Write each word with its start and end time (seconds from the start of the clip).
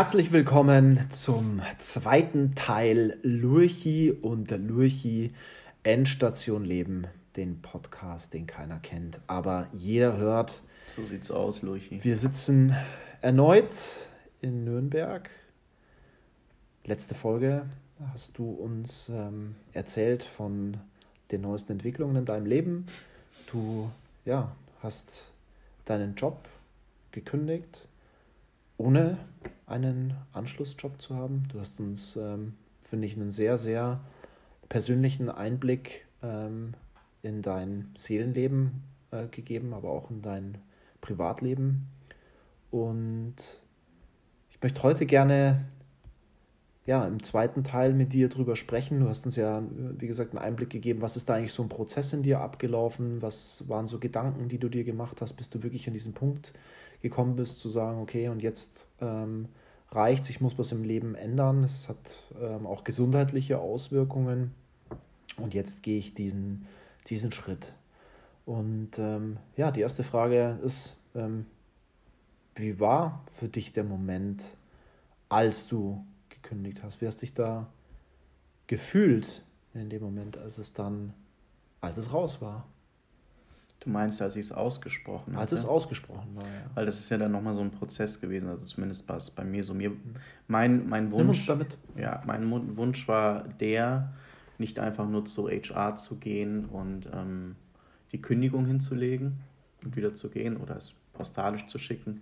Herzlich 0.00 0.32
willkommen 0.32 1.10
zum 1.10 1.60
zweiten 1.78 2.54
Teil 2.54 3.18
Lurchi 3.22 4.10
und 4.10 4.50
der 4.50 4.56
Lurchi 4.56 5.34
Endstation 5.82 6.64
Leben, 6.64 7.06
den 7.36 7.60
Podcast, 7.60 8.32
den 8.32 8.46
keiner 8.46 8.78
kennt, 8.78 9.20
aber 9.26 9.68
jeder 9.74 10.16
hört. 10.16 10.62
So 10.96 11.04
sieht's 11.04 11.30
aus, 11.30 11.60
Lurchi. 11.60 12.02
Wir 12.02 12.16
sitzen 12.16 12.74
erneut 13.20 13.74
in 14.40 14.64
Nürnberg. 14.64 15.28
Letzte 16.86 17.14
Folge 17.14 17.66
hast 18.10 18.38
du 18.38 18.52
uns 18.52 19.10
ähm, 19.10 19.54
erzählt 19.74 20.22
von 20.22 20.78
den 21.30 21.42
neuesten 21.42 21.72
Entwicklungen 21.72 22.16
in 22.16 22.24
deinem 22.24 22.46
Leben. 22.46 22.86
Du 23.52 23.90
ja, 24.24 24.50
hast 24.82 25.30
deinen 25.84 26.14
Job 26.14 26.48
gekündigt, 27.12 27.86
ohne 28.80 29.18
einen 29.66 30.14
Anschlussjob 30.32 31.02
zu 31.02 31.14
haben. 31.14 31.44
Du 31.52 31.60
hast 31.60 31.78
uns, 31.80 32.16
ähm, 32.16 32.54
finde 32.82 33.06
ich, 33.06 33.14
einen 33.14 33.30
sehr, 33.30 33.58
sehr 33.58 34.00
persönlichen 34.70 35.28
Einblick 35.28 36.06
ähm, 36.22 36.72
in 37.22 37.42
dein 37.42 37.90
Seelenleben 37.94 38.82
äh, 39.10 39.26
gegeben, 39.26 39.74
aber 39.74 39.90
auch 39.90 40.10
in 40.10 40.22
dein 40.22 40.56
Privatleben. 41.02 41.88
Und 42.70 43.36
ich 44.48 44.62
möchte 44.62 44.82
heute 44.82 45.04
gerne 45.04 45.66
ja, 46.86 47.06
im 47.06 47.22
zweiten 47.22 47.64
Teil 47.64 47.92
mit 47.92 48.14
dir 48.14 48.30
drüber 48.30 48.56
sprechen. 48.56 49.00
Du 49.00 49.10
hast 49.10 49.26
uns 49.26 49.36
ja, 49.36 49.62
wie 49.98 50.06
gesagt, 50.06 50.30
einen 50.30 50.42
Einblick 50.42 50.70
gegeben, 50.70 51.02
was 51.02 51.16
ist 51.16 51.28
da 51.28 51.34
eigentlich 51.34 51.52
so 51.52 51.62
ein 51.62 51.68
Prozess 51.68 52.14
in 52.14 52.22
dir 52.22 52.40
abgelaufen, 52.40 53.20
was 53.20 53.68
waren 53.68 53.86
so 53.86 53.98
Gedanken, 53.98 54.48
die 54.48 54.58
du 54.58 54.70
dir 54.70 54.84
gemacht 54.84 55.20
hast, 55.20 55.34
bis 55.34 55.50
du 55.50 55.62
wirklich 55.62 55.86
an 55.86 55.92
diesen 55.92 56.14
Punkt 56.14 56.54
gekommen 57.02 57.36
bist, 57.36 57.60
zu 57.60 57.68
sagen, 57.68 58.00
okay, 58.00 58.28
und 58.28 58.42
jetzt 58.42 58.88
ähm, 59.00 59.48
reicht 59.90 60.28
ich 60.30 60.40
muss 60.40 60.58
was 60.58 60.72
im 60.72 60.84
Leben 60.84 61.14
ändern. 61.14 61.64
Es 61.64 61.88
hat 61.88 62.24
ähm, 62.40 62.66
auch 62.66 62.84
gesundheitliche 62.84 63.58
Auswirkungen 63.58 64.54
und 65.36 65.54
jetzt 65.54 65.82
gehe 65.82 65.98
ich 65.98 66.14
diesen, 66.14 66.66
diesen 67.08 67.32
Schritt. 67.32 67.72
Und 68.46 68.98
ähm, 68.98 69.38
ja, 69.56 69.70
die 69.70 69.80
erste 69.80 70.02
Frage 70.02 70.58
ist, 70.64 70.96
ähm, 71.14 71.46
wie 72.54 72.80
war 72.80 73.24
für 73.32 73.48
dich 73.48 73.72
der 73.72 73.84
Moment, 73.84 74.44
als 75.28 75.66
du 75.66 76.04
gekündigt 76.28 76.82
hast? 76.82 77.00
Wie 77.00 77.06
hast 77.06 77.16
du 77.16 77.20
dich 77.26 77.34
da 77.34 77.66
gefühlt 78.66 79.42
in 79.74 79.88
dem 79.88 80.02
Moment, 80.02 80.36
als 80.36 80.58
es 80.58 80.72
dann, 80.72 81.14
als 81.80 81.96
es 81.96 82.12
raus 82.12 82.40
war? 82.40 82.66
Du 83.80 83.88
meinst, 83.88 84.20
als 84.20 84.36
ich 84.36 84.46
es 84.46 84.52
ausgesprochen 84.52 85.32
habe? 85.32 85.40
Als 85.40 85.52
es 85.52 85.64
ausgesprochen 85.64 86.36
war, 86.36 86.44
ja. 86.44 86.70
Weil 86.74 86.84
das 86.84 86.98
ist 86.98 87.08
ja 87.08 87.16
dann 87.16 87.32
nochmal 87.32 87.54
so 87.54 87.62
ein 87.62 87.70
Prozess 87.70 88.20
gewesen, 88.20 88.48
also 88.48 88.64
zumindest 88.64 89.08
war 89.08 89.16
es 89.16 89.30
bei 89.30 89.42
mir 89.42 89.64
so. 89.64 89.72
Mir, 89.72 89.92
mein, 90.48 90.86
mein 90.86 91.10
Wunsch. 91.10 91.20
Nimm 91.20 91.28
uns 91.30 91.46
damit. 91.46 91.78
Ja, 91.96 92.22
mein 92.26 92.76
Wunsch 92.76 93.08
war 93.08 93.48
der, 93.58 94.12
nicht 94.58 94.78
einfach 94.78 95.08
nur 95.08 95.24
zu 95.24 95.48
HR 95.48 95.96
zu 95.96 96.16
gehen 96.16 96.66
und 96.66 97.08
ähm, 97.14 97.56
die 98.12 98.20
Kündigung 98.20 98.66
hinzulegen 98.66 99.40
und 99.82 99.96
wieder 99.96 100.14
zu 100.14 100.28
gehen 100.28 100.58
oder 100.58 100.76
es 100.76 100.92
postalisch 101.14 101.66
zu 101.66 101.78
schicken. 101.78 102.20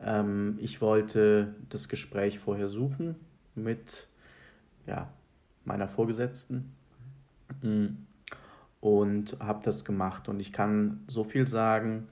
Ähm, 0.00 0.58
ich 0.60 0.80
wollte 0.80 1.54
das 1.68 1.88
Gespräch 1.88 2.40
vorher 2.40 2.68
suchen 2.68 3.14
mit 3.54 4.08
ja, 4.88 5.08
meiner 5.64 5.86
Vorgesetzten. 5.86 6.72
Mhm 7.62 8.06
und 8.80 9.38
habe 9.40 9.60
das 9.64 9.84
gemacht. 9.84 10.28
Und 10.28 10.40
ich 10.40 10.52
kann 10.52 11.04
so 11.06 11.24
viel 11.24 11.46
sagen, 11.46 12.08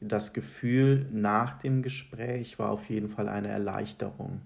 das 0.00 0.32
Gefühl 0.32 1.06
nach 1.12 1.58
dem 1.60 1.82
Gespräch 1.82 2.58
war 2.58 2.70
auf 2.70 2.88
jeden 2.90 3.08
Fall 3.08 3.28
eine 3.28 3.48
Erleichterung. 3.48 4.40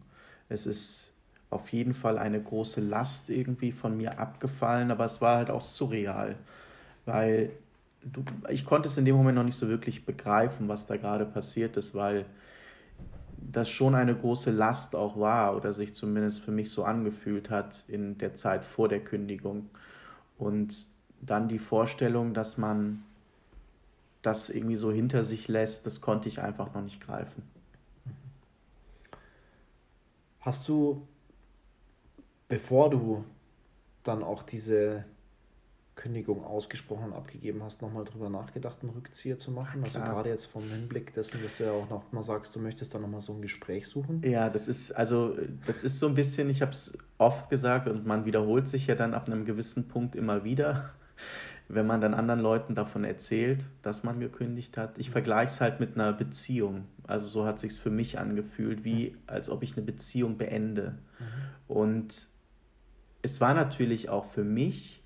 Es 0.49 0.67
ist 0.67 1.13
auf 1.51 1.71
jeden 1.71 1.95
Fall 1.95 2.19
eine 2.19 2.41
große 2.41 2.81
Last 2.81 3.31
irgendwie 3.31 3.73
von 3.73 3.97
mir 3.97 4.19
abgefallen, 4.19 4.91
aber 4.91 5.05
es 5.05 5.21
war 5.21 5.37
halt 5.37 5.51
auch 5.51 5.63
surreal, 5.63 6.37
weil 7.07 7.51
du, 8.03 8.23
ich 8.49 8.65
konnte 8.65 8.89
es 8.89 8.97
in 8.99 9.05
dem 9.05 9.17
Moment 9.17 9.37
noch 9.37 9.45
nicht 9.45 9.57
so 9.57 9.69
wirklich 9.69 10.05
begreifen, 10.05 10.69
was 10.69 10.87
da 10.87 10.97
gerade 10.97 11.25
passiert 11.25 11.77
ist, 11.77 11.95
weil 11.95 12.27
das 13.41 13.71
schon 13.71 13.95
eine 13.95 14.15
große 14.15 14.51
Last 14.51 14.95
auch 14.95 15.19
war 15.19 15.57
oder 15.57 15.73
sich 15.73 15.95
zumindest 15.95 16.41
für 16.41 16.51
mich 16.51 16.71
so 16.71 16.85
angefühlt 16.85 17.51
hat 17.51 17.85
in 17.89 18.19
der 18.19 18.35
Zeit 18.35 18.65
vor 18.65 18.89
der 18.89 19.01
Kündigung. 19.01 19.71
Und 20.37 20.87
dann 21.21 21.49
die 21.49 21.59
Vorstellung, 21.59 22.35
dass 22.35 22.59
man 22.59 23.05
das 24.23 24.51
irgendwie 24.51 24.77
so 24.77 24.93
hinter 24.93 25.25
sich 25.25 25.49
lässt, 25.49 25.87
das 25.87 26.01
konnte 26.01 26.29
ich 26.29 26.41
einfach 26.41 26.75
noch 26.75 26.83
nicht 26.83 27.01
greifen. 27.01 27.43
Hast 30.41 30.69
du, 30.69 31.07
bevor 32.49 32.91
du 32.91 33.25
dann 34.03 34.23
auch 34.23 34.43
diese 34.43 35.05
Kündigung 35.95 36.45
ausgesprochen 36.45 37.07
und 37.07 37.13
abgegeben 37.13 37.63
hast, 37.63 37.83
nochmal 37.83 38.05
drüber 38.05 38.31
nachgedacht, 38.31 38.79
einen 38.83 38.91
Rückzieher 38.91 39.39
zu 39.39 39.51
machen? 39.51 39.83
Also 39.83 39.99
gerade 39.99 40.29
jetzt 40.29 40.47
vom 40.47 40.63
Hinblick 40.71 41.13
dessen, 41.13 41.43
dass 41.43 41.57
du 41.57 41.65
ja 41.65 41.73
auch 41.73 41.91
nochmal 41.91 42.23
sagst, 42.23 42.55
du 42.55 42.61
möchtest 42.61 42.95
dann 42.95 43.03
nochmal 43.03 43.21
so 43.21 43.33
ein 43.33 43.43
Gespräch 43.43 43.89
suchen? 43.89 44.23
Ja, 44.23 44.49
das 44.49 44.69
ist, 44.69 44.93
also 44.93 45.37
das 45.67 45.83
ist 45.85 45.99
so 45.99 46.07
ein 46.07 46.15
bisschen, 46.15 46.49
ich 46.51 46.63
habe 46.63 46.71
es 46.71 46.97
oft 47.19 47.51
gesagt 47.51 47.89
und 47.89 48.07
man 48.07 48.25
wiederholt 48.25 48.69
sich 48.69 48.87
ja 48.87 48.95
dann 48.95 49.13
ab 49.13 49.27
einem 49.27 49.45
gewissen 49.45 49.89
Punkt 49.89 50.15
immer 50.15 50.45
wieder 50.45 50.95
wenn 51.69 51.87
man 51.87 52.01
dann 52.01 52.15
anderen 52.15 52.41
Leuten 52.41 52.75
davon 52.75 53.05
erzählt, 53.05 53.65
dass 53.83 54.03
man 54.03 54.21
gekündigt 54.21 54.77
hat. 54.77 54.99
Ich 54.99 55.11
vergleiche 55.11 55.53
es 55.53 55.61
halt 55.61 55.81
mit 55.81 55.95
einer 55.95 56.13
Beziehung. 56.13 56.85
Also 57.07 57.27
so 57.27 57.45
hat 57.45 57.59
sich 57.59 57.75
für 57.75 57.91
mich 57.91 58.19
angefühlt, 58.19 58.85
wie 58.85 59.17
als 59.27 59.51
ob 59.51 59.63
ich 59.63 59.77
eine 59.77 59.85
Beziehung 59.85 60.39
beende. 60.39 60.95
Mhm. 61.19 61.25
Und 61.69 62.27
es 63.23 63.41
war 63.41 63.53
natürlich 63.53 64.09
auch 64.09 64.27
für 64.31 64.45
mich 64.45 64.99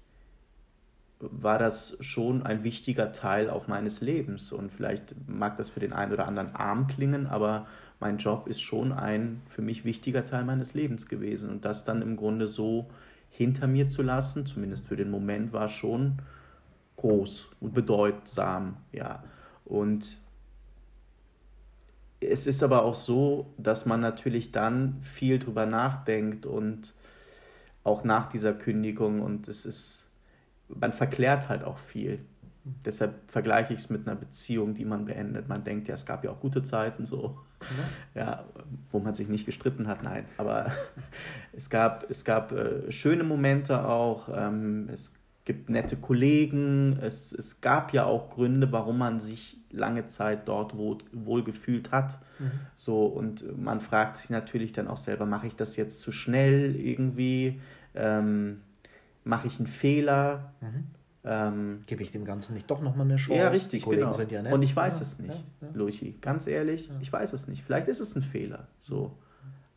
war 1.23 1.59
das 1.59 1.97
schon 2.01 2.43
ein 2.43 2.65
wichtiger 2.65 3.13
Teil 3.13 3.49
auch 3.49 3.69
meines 3.69 4.01
Lebens 4.01 4.53
und 4.53 4.73
vielleicht 4.73 5.15
mag 5.29 5.57
das 5.57 5.71
für 5.71 5.79
den 5.79 5.93
einen 5.93 6.13
oder 6.13 6.27
anderen 6.27 6.55
arm 6.57 6.89
klingen, 6.89 7.27
aber 7.27 7.67
mein 8.01 8.19
Job 8.19 8.49
ist 8.49 8.61
schon 8.61 8.93
ein 8.93 9.41
für 9.49 9.63
mich 9.63 9.85
wichtiger 9.85 10.25
Teil 10.25 10.45
meines 10.45 10.75
Lebens 10.75 11.09
gewesen 11.09 11.49
und 11.49 11.65
das 11.65 11.85
dann 11.85 12.03
im 12.03 12.17
Grunde 12.17 12.49
so 12.49 12.91
hinter 13.33 13.67
mir 13.67 13.89
zu 13.89 14.03
lassen, 14.03 14.47
zumindest 14.47 14.87
für 14.87 14.97
den 14.97 15.11
Moment, 15.11 15.53
war 15.53 15.69
schon 15.69 16.19
groß 16.97 17.51
und 17.61 17.75
bedeutsam, 17.75 18.77
ja. 18.93 19.25
Und 19.65 20.21
es 22.21 22.47
ist 22.47 22.63
aber 22.63 22.85
auch 22.85 22.95
so, 22.95 23.53
dass 23.57 23.87
man 23.87 24.01
natürlich 24.01 24.53
dann 24.53 25.01
viel 25.03 25.39
drüber 25.39 25.67
nachdenkt 25.67 26.47
und 26.47 26.95
auch 27.85 28.05
nach 28.05 28.29
dieser 28.29 28.53
Kündigung 28.53 29.23
und 29.23 29.49
es 29.49 29.65
ist, 29.65 30.07
man 30.69 30.93
verklärt 30.93 31.49
halt 31.49 31.65
auch 31.65 31.79
viel. 31.79 32.21
Deshalb 32.85 33.29
vergleiche 33.29 33.73
ich 33.73 33.81
es 33.81 33.91
mit 33.91 34.07
einer 34.07 34.15
Beziehung, 34.15 34.75
die 34.75 34.85
man 34.85 35.07
beendet. 35.07 35.49
Man 35.49 35.65
denkt 35.65 35.89
ja, 35.89 35.95
es 35.95 36.07
gab 36.07 36.23
ja 36.23 36.31
auch 36.31 36.39
gute 36.39 36.63
Zeiten 36.63 37.07
so, 37.07 37.41
ja, 38.15 38.21
ja 38.21 38.45
wo 38.91 38.99
man 38.99 39.15
sich 39.15 39.29
nicht 39.29 39.47
gestritten 39.47 39.89
hat, 39.89 40.03
nein. 40.03 40.25
Aber 40.37 40.73
es 41.53 41.71
gab, 41.71 42.11
es 42.11 42.25
gab 42.25 42.53
äh, 42.53 42.91
schöne 42.91 43.25
Momente 43.25 43.87
auch. 43.87 44.29
Ähm, 44.35 44.89
es 44.93 45.13
gibt 45.45 45.71
nette 45.71 45.97
Kollegen. 45.97 46.99
Es, 47.01 47.33
es 47.33 47.61
gab 47.61 47.93
ja 47.93 48.05
auch 48.05 48.31
Gründe, 48.31 48.71
warum 48.71 48.99
man 48.99 49.21
sich 49.21 49.59
lange 49.71 50.07
Zeit 50.07 50.49
dort 50.49 50.77
wohl, 50.77 50.99
wohl 51.13 51.43
gefühlt 51.43 51.91
hat. 51.91 52.19
Mhm. 52.39 52.51
So, 52.77 53.07
und 53.07 53.59
man 53.59 53.81
fragt 53.81 54.19
sich 54.19 54.31
natürlich 54.31 54.73
dann 54.73 54.89
auch 54.89 54.99
selber, 54.99 55.27
mache 55.27 55.47
ich 55.47 55.57
das 55.57 55.77
jetzt 55.77 56.01
zu 56.01 56.13
schnell 56.13 56.77
irgendwie? 56.77 57.61
Ähm, 57.95 58.61
mache 59.25 59.47
ich 59.47 59.59
einen 59.59 59.67
Fehler? 59.67 60.53
Mhm 60.61 60.85
ähm, 61.25 61.83
Gebe 61.87 62.03
ich 62.03 62.11
dem 62.11 62.25
Ganzen 62.25 62.55
nicht 62.55 62.69
doch 62.71 62.81
nochmal 62.81 63.07
eine 63.07 63.17
Chance? 63.17 63.41
Ja, 63.41 63.49
richtig, 63.49 63.85
genau. 63.85 64.13
Sind 64.13 64.33
ja 64.33 64.43
nett. 64.43 64.53
Und 64.53 64.63
ich 64.63 64.75
weiß 64.75 64.97
ja, 64.97 65.03
es 65.03 65.19
nicht, 65.21 65.45
ja, 65.61 65.69
ja. 65.69 65.75
Luchi. 65.75 66.17
Ganz 66.21 66.47
ehrlich, 66.47 66.91
ich 67.01 67.13
weiß 67.13 67.33
es 67.33 67.47
nicht. 67.47 67.63
Vielleicht 67.63 67.87
ist 67.89 68.01
es 68.01 68.17
ein 68.17 68.23
Fehler. 68.23 68.67
So. 68.81 69.13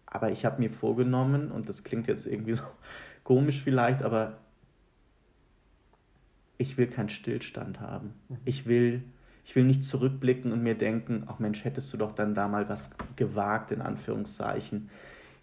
Aber 0.08 0.32
ich 0.32 0.44
habe 0.46 0.60
mir 0.60 0.72
vorgenommen, 0.72 1.52
und 1.52 1.70
das 1.70 1.84
klingt 1.84 2.08
jetzt 2.08 2.26
irgendwie 2.26 2.56
so 2.56 2.64
komisch 3.24 3.62
vielleicht, 3.62 4.02
aber 4.02 4.38
ich 6.58 6.78
will 6.78 6.88
keinen 6.88 7.10
Stillstand 7.10 7.80
haben. 7.80 8.14
Mhm. 8.30 8.38
Ich 8.46 8.66
will, 8.66 9.04
ich 9.44 9.56
will 9.56 9.66
nicht 9.66 9.84
zurückblicken 9.84 10.52
und 10.52 10.64
mir 10.64 10.76
denken, 10.76 11.26
ach 11.28 11.38
Mensch, 11.38 11.64
hättest 11.64 11.94
du 11.94 11.98
doch 11.98 12.14
dann 12.14 12.34
da 12.34 12.48
mal 12.48 12.70
was 12.70 12.90
gewagt, 13.18 13.72
in 13.72 13.82
Anführungszeichen. 13.82 14.90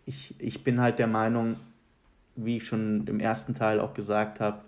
Ich, 0.05 0.35
ich 0.41 0.65
bin 0.65 0.81
halt 0.81 0.99
der 0.99 1.07
Meinung, 1.07 1.57
wie 2.35 2.57
ich 2.57 2.67
schon 2.67 3.07
im 3.07 3.21
ersten 3.21 3.55
Teil 3.55 3.79
auch 3.79 3.95
gesagt 3.95 4.41
habe, 4.41 4.63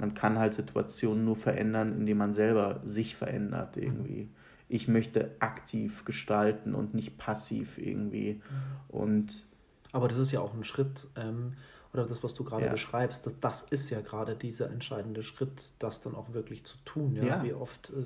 man 0.00 0.14
kann 0.14 0.38
halt 0.38 0.54
Situationen 0.54 1.24
nur 1.24 1.36
verändern, 1.36 1.92
indem 1.92 2.18
man 2.18 2.32
selber 2.32 2.80
sich 2.82 3.16
verändert 3.16 3.76
irgendwie. 3.76 4.30
Ich 4.68 4.88
möchte 4.88 5.32
aktiv 5.40 6.04
gestalten 6.04 6.74
und 6.74 6.94
nicht 6.94 7.18
passiv 7.18 7.76
irgendwie. 7.76 8.40
Und 8.88 9.44
aber 9.92 10.08
das 10.08 10.18
ist 10.18 10.32
ja 10.32 10.40
auch 10.40 10.54
ein 10.54 10.64
Schritt, 10.64 11.08
ähm, 11.16 11.54
oder 11.92 12.06
das, 12.06 12.22
was 12.22 12.34
du 12.34 12.44
gerade 12.44 12.66
ja. 12.66 12.70
beschreibst, 12.70 13.26
das, 13.26 13.40
das 13.40 13.62
ist 13.64 13.90
ja 13.90 14.00
gerade 14.00 14.36
dieser 14.36 14.70
entscheidende 14.70 15.22
Schritt, 15.22 15.70
das 15.80 16.00
dann 16.00 16.14
auch 16.14 16.32
wirklich 16.32 16.64
zu 16.64 16.76
tun. 16.84 17.16
Ja? 17.16 17.24
ja. 17.24 17.42
Wie 17.42 17.52
oft 17.52 17.90
äh, 17.90 18.04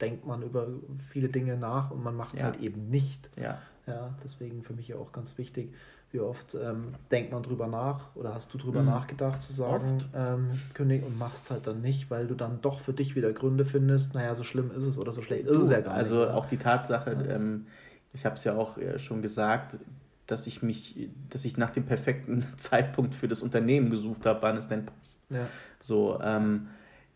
denkt 0.00 0.26
man 0.26 0.42
über 0.42 0.66
viele 1.10 1.28
Dinge 1.28 1.56
nach 1.56 1.92
und 1.92 2.02
man 2.02 2.16
macht 2.16 2.34
es 2.34 2.40
ja. 2.40 2.46
halt 2.46 2.60
eben 2.60 2.90
nicht. 2.90 3.30
Ja. 3.36 3.62
ja. 3.86 4.14
Deswegen 4.24 4.62
für 4.64 4.72
mich 4.72 4.88
ja 4.88 4.96
auch 4.96 5.12
ganz 5.12 5.38
wichtig, 5.38 5.72
wie 6.10 6.20
oft 6.20 6.54
ähm, 6.54 6.94
denkt 7.10 7.32
man 7.32 7.42
drüber 7.42 7.66
nach 7.66 8.14
oder 8.16 8.34
hast 8.34 8.52
du 8.54 8.58
drüber 8.58 8.80
mhm. 8.80 8.86
nachgedacht 8.86 9.42
zu 9.42 9.52
sagen, 9.52 10.04
ähm, 10.14 10.50
kündigen 10.72 11.06
und 11.06 11.18
machst 11.18 11.50
halt 11.50 11.66
dann 11.66 11.82
nicht, 11.82 12.10
weil 12.10 12.26
du 12.26 12.34
dann 12.34 12.60
doch 12.62 12.80
für 12.80 12.94
dich 12.94 13.14
wieder 13.14 13.32
Gründe 13.32 13.66
findest, 13.66 14.14
naja, 14.14 14.34
so 14.34 14.42
schlimm 14.42 14.70
ist 14.70 14.84
es 14.84 14.98
oder 14.98 15.12
so 15.12 15.20
schlecht 15.20 15.46
ist 15.46 15.62
es 15.62 15.70
ja 15.70 15.80
gar 15.80 15.94
also 15.94 16.16
nicht. 16.16 16.24
Also 16.28 16.38
auch 16.38 16.46
die 16.46 16.56
Tatsache, 16.56 17.10
ähm, 17.28 17.66
ich 18.14 18.24
habe 18.24 18.36
es 18.36 18.44
ja 18.44 18.56
auch 18.56 18.78
äh, 18.78 18.98
schon 18.98 19.20
gesagt, 19.20 19.76
dass 20.26 20.46
ich 20.46 20.62
mich, 20.62 21.10
dass 21.30 21.44
ich 21.44 21.56
nach 21.56 21.70
dem 21.70 21.84
perfekten 21.84 22.46
Zeitpunkt 22.56 23.14
für 23.14 23.28
das 23.28 23.42
Unternehmen 23.42 23.90
gesucht 23.90 24.24
habe, 24.24 24.40
wann 24.42 24.56
es 24.56 24.68
denn 24.68 24.86
passt. 24.86 25.20
Ja. 25.30 25.46
So, 25.80 26.18
ähm, 26.22 26.68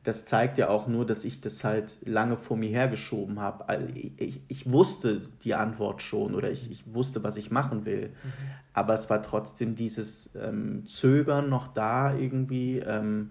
das 0.04 0.24
zeigt 0.24 0.58
ja 0.58 0.68
auch 0.68 0.88
nur, 0.88 1.06
dass 1.06 1.24
ich 1.24 1.40
das 1.40 1.62
halt 1.62 1.98
lange 2.04 2.36
vor 2.36 2.56
mir 2.56 2.70
hergeschoben 2.70 3.38
habe. 3.38 3.68
Also 3.68 3.86
ich, 3.94 4.12
ich, 4.16 4.40
ich, 4.48 4.70
wusste 4.70 5.20
die 5.44 5.54
Antwort 5.54 6.02
schon 6.02 6.34
oder 6.34 6.50
ich, 6.50 6.70
ich 6.70 6.82
wusste, 6.92 7.22
was 7.22 7.36
ich 7.36 7.50
machen 7.50 7.84
will. 7.84 8.08
Mhm. 8.08 8.32
Aber 8.74 8.94
es 8.94 9.08
war 9.10 9.22
trotzdem 9.22 9.76
dieses 9.76 10.30
ähm, 10.34 10.86
Zögern 10.86 11.48
noch 11.48 11.68
da 11.68 12.14
irgendwie. 12.14 12.78
Ähm, 12.78 13.30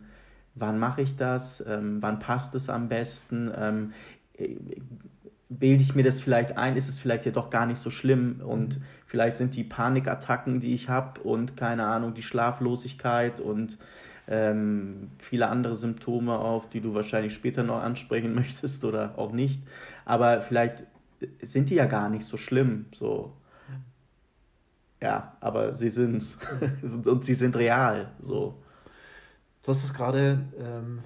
wann 0.56 0.80
mache 0.80 1.02
ich 1.02 1.18
das? 1.18 1.66
Ähm, 1.68 1.98
wann 2.02 2.20
passt 2.20 2.56
es 2.56 2.70
am 2.70 2.88
besten? 2.88 3.52
Ähm, 3.54 3.94
bilde 5.50 5.84
ich 5.84 5.96
mir 5.96 6.04
das 6.04 6.22
vielleicht 6.22 6.58
ein, 6.58 6.78
ist 6.78 6.88
es 6.88 7.00
vielleicht 7.00 7.26
ja 7.26 7.32
doch 7.32 7.50
gar 7.50 7.66
nicht 7.66 7.80
so 7.80 7.90
schlimm 7.90 8.42
und 8.42 8.78
mhm. 8.78 8.84
vielleicht 9.06 9.36
sind 9.36 9.56
die 9.56 9.66
Panikattacken, 9.66 10.62
die 10.62 10.74
ich 10.74 10.88
habe 10.88 11.20
und 11.22 11.58
keine 11.58 11.86
Ahnung, 11.86 12.14
die 12.14 12.24
Schlaflosigkeit 12.24 13.42
und 13.42 13.78
ähm, 14.28 15.12
viele 15.20 15.48
andere 15.48 15.76
Symptome 15.76 16.38
auf, 16.38 16.70
die 16.70 16.82
du 16.82 16.94
wahrscheinlich 16.94 17.34
später 17.34 17.64
noch 17.64 17.82
ansprechen 17.82 18.34
möchtest 18.36 18.84
oder 18.84 19.18
auch 19.18 19.32
nicht, 19.32 19.62
aber 20.06 20.42
vielleicht 20.42 20.86
sind 21.42 21.70
die 21.70 21.76
ja 21.76 21.86
gar 21.86 22.10
nicht 22.10 22.26
so 22.26 22.38
schlimm, 22.38 22.86
so. 22.94 23.34
Ja, 25.02 25.36
aber 25.40 25.74
sie 25.74 25.90
sind's 25.90 26.38
und 27.06 27.26
sie 27.26 27.34
sind 27.34 27.56
real, 27.56 28.12
so. 28.22 28.56
Du 29.64 29.70
hast 29.70 29.84
es 29.84 29.94
gerade 29.94 30.44
ähm, 30.60 31.00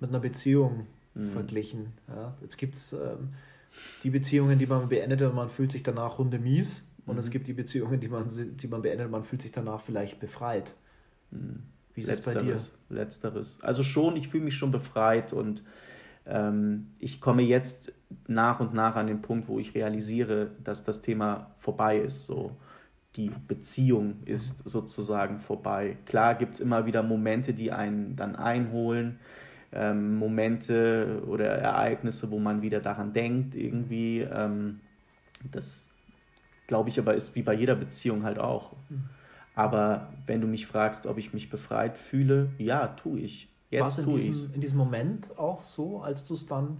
mit 0.00 0.10
einer 0.10 0.20
Beziehung 0.20 0.86
mhm. 1.14 1.30
verglichen. 1.30 1.92
Ja? 2.08 2.34
Jetzt 2.40 2.56
gibt 2.56 2.74
es 2.74 2.92
ähm, 2.92 3.34
die 4.02 4.10
Beziehungen, 4.10 4.58
die 4.58 4.66
man 4.66 4.88
beendet 4.88 5.22
und 5.22 5.34
man 5.34 5.48
fühlt 5.48 5.72
sich 5.72 5.82
danach 5.82 6.18
runde 6.18 6.38
mies. 6.38 6.86
Und 7.06 7.14
mhm. 7.14 7.20
es 7.20 7.30
gibt 7.30 7.46
die 7.46 7.52
Beziehungen, 7.52 8.00
die 8.00 8.08
man, 8.08 8.28
die 8.28 8.68
man 8.68 8.82
beendet 8.82 9.06
und 9.06 9.12
man 9.12 9.24
fühlt 9.24 9.42
sich 9.42 9.52
danach 9.52 9.80
vielleicht 9.80 10.18
befreit. 10.20 10.74
Mhm. 11.30 11.62
Wie 11.96 12.02
ist 12.02 12.08
Letzteres, 12.08 12.36
es 12.36 12.70
bei 12.88 12.94
dir? 12.94 13.00
Letzteres. 13.00 13.58
Also 13.62 13.82
schon, 13.82 14.16
ich 14.16 14.28
fühle 14.28 14.44
mich 14.44 14.54
schon 14.54 14.70
befreit 14.70 15.32
und 15.32 15.64
ähm, 16.26 16.88
ich 16.98 17.20
komme 17.20 17.42
jetzt 17.42 17.92
nach 18.28 18.60
und 18.60 18.74
nach 18.74 18.94
an 18.94 19.08
den 19.08 19.22
Punkt, 19.22 19.48
wo 19.48 19.58
ich 19.58 19.74
realisiere, 19.74 20.50
dass 20.62 20.84
das 20.84 21.00
Thema 21.00 21.50
vorbei 21.58 21.98
ist. 21.98 22.26
So 22.26 22.52
die 23.16 23.32
Beziehung 23.48 24.18
ist 24.26 24.68
sozusagen 24.68 25.40
vorbei. 25.40 25.96
Klar 26.06 26.34
gibt 26.34 26.54
es 26.54 26.60
immer 26.60 26.86
wieder 26.86 27.02
Momente, 27.02 27.54
die 27.54 27.72
einen 27.72 28.14
dann 28.14 28.36
einholen 28.36 29.18
ähm, 29.72 30.16
Momente 30.16 31.22
oder 31.26 31.46
Ereignisse, 31.46 32.30
wo 32.30 32.38
man 32.38 32.62
wieder 32.62 32.80
daran 32.80 33.12
denkt, 33.12 33.54
irgendwie. 33.54 34.20
Ähm, 34.20 34.80
das 35.52 35.90
glaube 36.66 36.88
ich 36.88 36.98
aber 36.98 37.14
ist 37.14 37.34
wie 37.34 37.42
bei 37.42 37.54
jeder 37.54 37.76
Beziehung 37.76 38.24
halt 38.24 38.38
auch. 38.38 38.72
Mhm. 38.88 39.04
Aber 39.56 40.08
wenn 40.26 40.42
du 40.42 40.46
mich 40.46 40.66
fragst, 40.66 41.06
ob 41.06 41.16
ich 41.16 41.32
mich 41.32 41.48
befreit 41.48 41.96
fühle, 41.96 42.50
ja, 42.58 42.88
tue 42.88 43.20
ich. 43.20 43.48
Jetzt 43.70 44.04
tue 44.04 44.20
ich 44.20 44.54
in 44.54 44.60
diesem 44.60 44.76
Moment 44.76 45.36
auch 45.38 45.64
so, 45.64 46.02
als 46.02 46.24
du 46.26 46.34
es 46.34 46.46
dann 46.46 46.76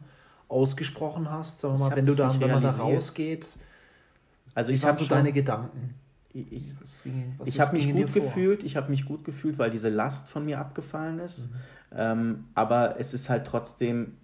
ausgesprochen 0.46 1.31
hast, 1.31 1.58
sagen 1.58 1.75
wir 1.75 1.88
mal, 1.88 1.96
wenn 1.96 2.06
du 2.06 2.14
dann, 2.14 2.38
wenn 2.38 2.50
man 2.50 2.62
da 2.62 2.70
rausgeht, 2.70 3.56
also 4.55 4.73
ich 4.73 4.84
habe 4.84 4.99
so 4.99 5.06
deine 5.06 5.32
Gedanken. 5.32 5.94
Ich, 6.32 6.52
ich, 6.52 6.64
ich 7.44 7.61
habe 7.61 7.76
mich 7.76 7.90
gut 7.90 8.12
gefühlt, 8.12 8.62
ich 8.62 8.76
habe 8.76 8.90
mich 8.90 9.06
gut 9.06 9.25
gefühlt, 9.25 9.58
weil 9.58 9.70
diese 9.70 9.88
Last 9.88 10.29
von 10.29 10.44
mir 10.44 10.58
abgefallen 10.58 11.19
ist. 11.19 11.50
Mhm. 11.50 11.55
Ähm, 11.96 12.44
aber 12.55 13.00
es 13.00 13.14
ist 13.14 13.31
halt 13.31 13.46
trotzdem 13.46 14.19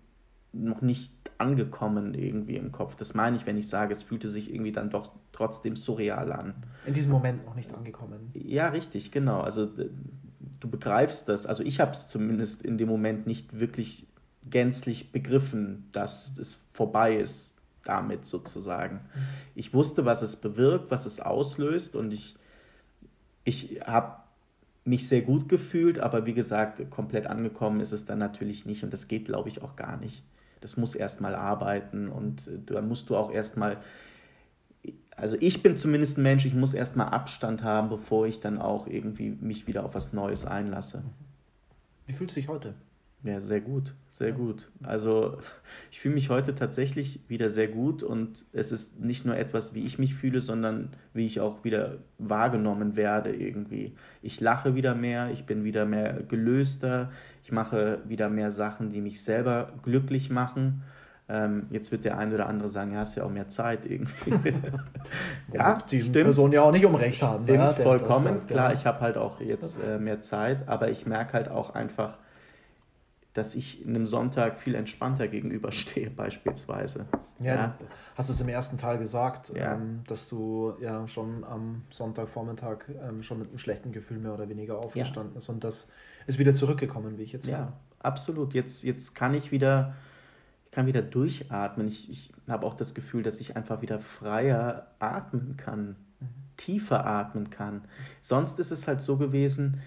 noch 0.53 0.83
nicht 0.83 1.11
angekommen 1.39 2.15
irgendwie 2.15 2.57
im 2.57 2.73
Kopf. 2.73 2.97
Das 2.97 3.15
meine 3.15 3.37
ich, 3.37 3.47
wenn 3.47 3.57
ich 3.57 3.69
sage, 3.69 3.93
es 3.93 4.03
fühlte 4.03 4.29
sich 4.29 4.53
irgendwie 4.53 4.73
dann 4.73 4.91
doch 4.91 5.13
trotzdem 5.33 5.77
surreal 5.77 6.33
an. 6.33 6.55
In 6.87 6.95
diesem 6.95 7.11
Moment 7.11 7.45
noch 7.45 7.55
nicht 7.55 7.73
angekommen. 7.75 8.31
Ja, 8.35 8.69
richtig, 8.69 9.11
genau. 9.11 9.41
Also 9.41 9.67
du 9.67 10.71
begreifst 10.71 11.29
das. 11.29 11.47
Also 11.47 11.63
ich 11.63 11.81
habe 11.81 11.93
es 11.93 12.09
zumindest 12.09 12.63
in 12.63 12.79
dem 12.79 12.89
Moment 12.89 13.27
nicht 13.27 13.59
wirklich 13.59 14.07
gänzlich 14.49 15.13
begriffen, 15.13 15.89
dass 15.93 16.37
es 16.39 16.59
vorbei 16.73 17.17
ist 17.17 17.57
damit 17.85 18.25
sozusagen. 18.27 18.97
Mhm. 18.97 19.21
Ich 19.55 19.75
wusste, 19.75 20.05
was 20.05 20.23
es 20.23 20.37
bewirkt, 20.37 20.91
was 20.91 21.07
es 21.07 21.21
auslöst 21.21 21.97
und 21.97 22.13
ich, 22.13 22.37
ich 23.45 23.81
habe 23.85 24.23
mich 24.85 25.09
sehr 25.09 25.23
gut 25.23 25.49
gefühlt, 25.49 25.99
aber 25.99 26.27
wie 26.27 26.35
gesagt, 26.35 26.91
komplett 26.91 27.27
angekommen 27.27 27.81
ist 27.81 27.93
es 27.93 28.05
dann 28.05 28.19
natürlich 28.19 28.67
nicht 28.67 28.83
und 28.83 28.93
das 28.93 29.09
geht, 29.09 29.27
glaube 29.27 29.49
ich, 29.49 29.63
auch 29.63 29.77
gar 29.77 29.97
nicht. 29.97 30.23
Das 30.63 30.77
muss 30.77 30.95
erstmal 30.95 31.35
arbeiten 31.35 32.09
und 32.09 32.47
äh, 32.47 32.59
da 32.67 32.81
musst 32.81 33.11
du 33.11 33.17
auch 33.17 33.31
erstmal, 33.31 33.79
also 35.17 35.37
ich 35.39 35.63
bin 35.63 35.77
zumindest 35.77 36.19
ein 36.19 36.23
Mensch, 36.23 36.47
ich 36.47 36.55
muss 36.55 36.73
erstmal 36.73 37.09
Abstand 37.09 37.63
haben, 37.63 37.91
bevor 37.91 38.27
ich 38.27 38.41
dann 38.41 38.59
auch 38.59 38.87
irgendwie 38.87 39.31
mich 39.31 39.67
wieder 39.67 39.85
auf 39.85 39.95
was 39.95 40.13
Neues 40.13 40.47
einlasse. 40.47 41.03
Wie 42.07 42.15
fühlst 42.15 42.37
du 42.37 42.41
dich 42.41 42.49
heute? 42.49 42.75
Ja, 43.25 43.41
sehr 43.41 43.61
gut, 43.61 43.95
sehr 44.11 44.33
gut. 44.33 44.69
Also 44.83 45.39
ich 45.93 46.01
fühle 46.01 46.15
mich 46.15 46.29
heute 46.29 46.55
tatsächlich 46.55 47.21
wieder 47.29 47.49
sehr 47.49 47.69
gut 47.69 48.03
und 48.03 48.45
es 48.53 48.73
ist 48.73 48.99
nicht 49.01 49.25
nur 49.25 49.37
etwas, 49.37 49.75
wie 49.75 49.85
ich 49.85 49.99
mich 49.99 50.15
fühle, 50.15 50.41
sondern 50.41 50.91
wie 51.15 51.27
ich 51.27 51.39
auch 51.39 51.63
wieder 51.63 51.99
wahrgenommen 52.19 52.97
werde 52.97 53.33
irgendwie. 53.33 53.95
Ich 54.21 54.41
lache 54.41 54.75
wieder 54.75 54.97
mehr, 54.97 55.31
ich 55.31 55.47
bin 55.47 55.63
wieder 55.63 55.85
mehr 55.85 56.15
gelöster, 56.27 57.13
ich 57.45 57.53
mache 57.53 58.01
wieder 58.07 58.29
mehr 58.29 58.51
Sachen, 58.51 58.91
die 58.91 59.01
mich 59.01 59.23
selber 59.23 59.73
glücklich 59.83 60.29
machen. 60.29 60.83
Ähm, 61.29 61.67
jetzt 61.71 61.93
wird 61.93 62.05
der 62.05 62.19
eine 62.19 62.35
oder 62.35 62.49
andere 62.49 62.69
sagen, 62.69 62.93
ja, 62.93 62.99
hast 62.99 63.15
ja 63.15 63.23
auch 63.23 63.31
mehr 63.31 63.49
Zeit 63.49 63.87
irgendwie. 63.87 64.33
ja, 65.53 65.79
die 65.89 66.01
stimmt. 66.01 66.15
Person 66.25 66.51
ja 66.51 66.63
auch 66.63 66.73
nicht 66.73 66.85
um 66.85 66.97
Recht 66.97 67.23
haben. 67.23 67.45
Stimmt, 67.45 67.59
ja, 67.59 67.73
vollkommen. 67.73 68.25
Sagt, 68.25 68.49
Klar, 68.49 68.73
ja. 68.73 68.79
ich 68.79 68.85
habe 68.85 69.01
halt 69.01 69.17
auch 69.17 69.41
jetzt 69.41 69.79
äh, 69.81 69.99
mehr 69.99 70.21
Zeit, 70.21 70.69
aber 70.69 70.91
ich 70.91 71.07
merke 71.07 71.35
halt 71.35 71.49
auch 71.49 71.75
einfach, 71.77 72.19
dass 73.35 73.55
ich 73.55 73.85
einem 73.87 74.07
Sonntag 74.07 74.59
viel 74.59 74.75
entspannter 74.75 75.29
gegenüberstehe, 75.29 76.11
beispielsweise. 76.17 77.07
Ja, 77.41 77.55
ja. 77.55 77.75
hast 78.15 78.29
du 78.29 78.35
es 78.35 78.41
im 78.41 78.49
ersten 78.49 78.77
Teil 78.77 78.99
gesagt, 78.99 79.53
ja. 79.55 79.75
ähm, 79.75 80.03
dass 80.07 80.29
du 80.29 80.75
ja 80.81 81.07
schon 81.07 81.43
am 81.45 81.83
Sonntagvormittag 81.91 82.85
ähm, 83.03 83.23
schon 83.23 83.39
mit 83.39 83.49
einem 83.49 83.59
schlechten 83.59 83.93
Gefühl 83.93 84.19
mehr 84.19 84.35
oder 84.35 84.49
weniger 84.49 84.79
aufgestanden 84.79 85.35
ja. 85.35 85.39
ist 85.39 85.49
und 85.49 85.65
das 85.65 85.91
ist 86.27 86.39
wieder 86.39 86.55
zurückgekommen, 86.55 87.19
wie 87.19 87.23
ich 87.23 87.33
jetzt 87.33 87.47
Ja, 87.47 87.59
höre. 87.59 87.73
absolut. 88.01 88.55
Jetzt, 88.55 88.85
jetzt 88.85 89.15
kann 89.15 89.35
ich 89.35 89.51
wieder, 89.51 89.95
ich 90.67 90.71
kann 90.71 90.87
wieder 90.87 91.03
durchatmen. 91.03 91.89
Ich, 91.89 92.11
ich 92.11 92.33
habe 92.49 92.67
auch 92.67 92.75
das 92.75 92.95
Gefühl, 92.95 93.23
dass 93.23 93.41
ich 93.41 93.57
einfach 93.57 93.83
wieder 93.83 93.99
freier 93.99 94.89
atmen 95.01 95.57
kann, 95.57 95.97
mhm. 96.21 96.29
tiefer 96.57 97.07
atmen 97.07 97.51
kann. 97.51 97.83
Sonst 98.21 98.59
ist 98.61 98.71
es 98.71 98.87
halt 98.87 99.01
so 99.01 99.17
gewesen, 99.17 99.81